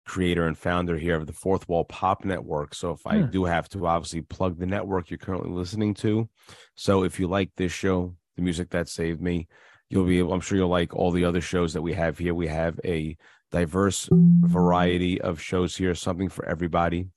creator 0.05 0.47
and 0.47 0.59
founder 0.59 0.99
here 0.99 1.17
of 1.17 1.27
the 1.27 1.33
fourth 1.33 1.69
wall 1.69 1.85
pop 1.85 2.25
network 2.25 2.75
so 2.75 2.91
if 2.91 3.07
i 3.07 3.19
hmm. 3.19 3.31
do 3.31 3.45
have 3.45 3.69
to 3.69 3.87
obviously 3.87 4.21
plug 4.21 4.59
the 4.59 4.67
network 4.67 5.11
you're 5.11 5.19
currently 5.19 5.51
listening 5.51 5.95
to 5.95 6.29
so 6.75 7.05
if 7.05 7.21
you 7.21 7.29
like 7.29 7.51
this 7.57 7.73
show 7.73 8.15
the 8.37 8.43
music 8.43 8.71
that 8.71 8.89
saved 8.89 9.21
me 9.21 9.47
you'll 9.93 10.07
be 10.07 10.19
able, 10.19 10.33
I'm 10.33 10.41
sure 10.41 10.57
you'll 10.57 10.69
like 10.69 10.97
all 10.97 11.11
the 11.11 11.27
other 11.27 11.43
shows 11.43 11.75
that 11.75 11.83
we 11.83 11.93
have 11.93 12.17
here. 12.17 12.35
We 12.35 12.49
have 12.49 12.81
a 12.83 13.17
diverse 13.51 14.09
variety 14.11 15.21
of 15.21 15.41
shows 15.41 15.77
here, 15.77 15.95
something 15.95 16.31
for 16.31 16.47
everybody 16.47 17.09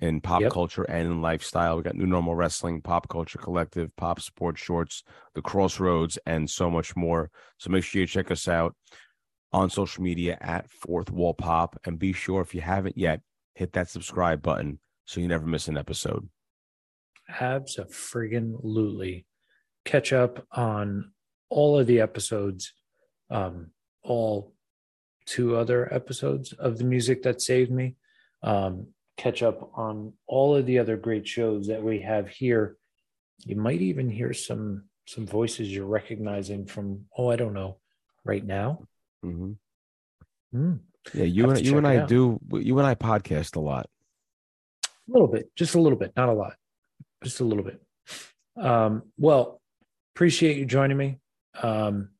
in 0.00 0.22
pop 0.22 0.40
yep. 0.40 0.50
culture 0.50 0.84
and 0.84 1.06
in 1.06 1.20
lifestyle. 1.20 1.76
We 1.76 1.82
got 1.82 1.96
New 1.96 2.06
Normal 2.06 2.34
Wrestling, 2.34 2.80
Pop 2.80 3.08
Culture 3.08 3.38
Collective, 3.38 3.94
Pop 3.96 4.20
Sports 4.20 4.62
Shorts, 4.62 5.04
The 5.34 5.42
Crossroads, 5.42 6.18
and 6.24 6.48
so 6.48 6.70
much 6.70 6.96
more. 6.96 7.30
So 7.58 7.70
make 7.70 7.84
sure 7.84 8.00
you 8.00 8.06
check 8.06 8.30
us 8.30 8.48
out 8.48 8.74
on 9.54 9.70
social 9.70 10.02
media 10.02 10.36
at 10.40 10.68
Fourth 10.68 11.12
Wall 11.12 11.32
Pop. 11.32 11.78
And 11.86 11.96
be 11.98 12.12
sure, 12.12 12.42
if 12.42 12.54
you 12.54 12.60
haven't 12.60 12.98
yet, 12.98 13.20
hit 13.54 13.72
that 13.74 13.88
subscribe 13.88 14.42
button 14.42 14.80
so 15.04 15.20
you 15.20 15.28
never 15.28 15.46
miss 15.46 15.68
an 15.68 15.78
episode. 15.78 16.28
Absolutely. 17.40 19.26
Catch 19.84 20.12
up 20.12 20.44
on 20.50 21.12
all 21.50 21.78
of 21.78 21.86
the 21.86 22.00
episodes, 22.00 22.72
um, 23.30 23.70
all 24.02 24.52
two 25.24 25.56
other 25.56 25.92
episodes 25.94 26.52
of 26.52 26.76
the 26.78 26.84
music 26.84 27.22
that 27.22 27.40
saved 27.40 27.70
me. 27.70 27.94
Um, 28.42 28.88
catch 29.16 29.42
up 29.44 29.70
on 29.74 30.14
all 30.26 30.56
of 30.56 30.66
the 30.66 30.80
other 30.80 30.96
great 30.96 31.28
shows 31.28 31.68
that 31.68 31.82
we 31.82 32.00
have 32.00 32.28
here. 32.28 32.76
You 33.46 33.54
might 33.54 33.80
even 33.80 34.10
hear 34.10 34.32
some 34.32 34.84
some 35.06 35.26
voices 35.26 35.70
you're 35.70 35.86
recognizing 35.86 36.66
from 36.66 37.04
oh 37.16 37.30
I 37.30 37.36
don't 37.36 37.54
know 37.54 37.78
right 38.24 38.44
now. 38.44 38.88
Mm-hmm. 39.24 39.52
Mm. 40.56 40.80
Yeah, 41.12 41.24
you 41.24 41.50
and 41.50 41.64
you 41.64 41.76
and 41.76 41.86
I 41.86 42.06
do 42.06 42.40
you 42.52 42.78
and 42.78 42.86
I 42.86 42.94
podcast 42.94 43.56
a 43.56 43.60
lot. 43.60 43.88
A 45.08 45.12
little 45.12 45.28
bit, 45.28 45.50
just 45.56 45.74
a 45.74 45.80
little 45.80 45.98
bit, 45.98 46.12
not 46.16 46.28
a 46.28 46.32
lot, 46.32 46.54
just 47.22 47.40
a 47.40 47.44
little 47.44 47.64
bit. 47.64 47.80
Um, 48.56 49.02
well, 49.18 49.60
appreciate 50.14 50.56
you 50.56 50.64
joining 50.64 50.96
me. 50.96 51.18
Um, 51.60 52.10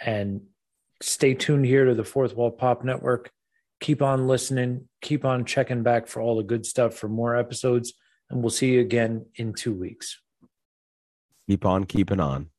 and 0.00 0.42
stay 1.00 1.34
tuned 1.34 1.64
here 1.64 1.84
to 1.84 1.94
the 1.94 2.04
Fourth 2.04 2.34
Wall 2.34 2.50
Pop 2.50 2.84
Network. 2.84 3.30
Keep 3.80 4.02
on 4.02 4.26
listening, 4.28 4.88
keep 5.00 5.24
on 5.24 5.44
checking 5.44 5.82
back 5.82 6.06
for 6.06 6.20
all 6.20 6.36
the 6.36 6.42
good 6.42 6.64
stuff 6.64 6.94
for 6.94 7.08
more 7.08 7.36
episodes, 7.36 7.94
and 8.30 8.40
we'll 8.40 8.50
see 8.50 8.72
you 8.72 8.80
again 8.80 9.26
in 9.36 9.54
two 9.54 9.72
weeks. 9.72 10.20
Keep 11.48 11.66
on 11.66 11.84
keeping 11.84 12.20
on. 12.20 12.51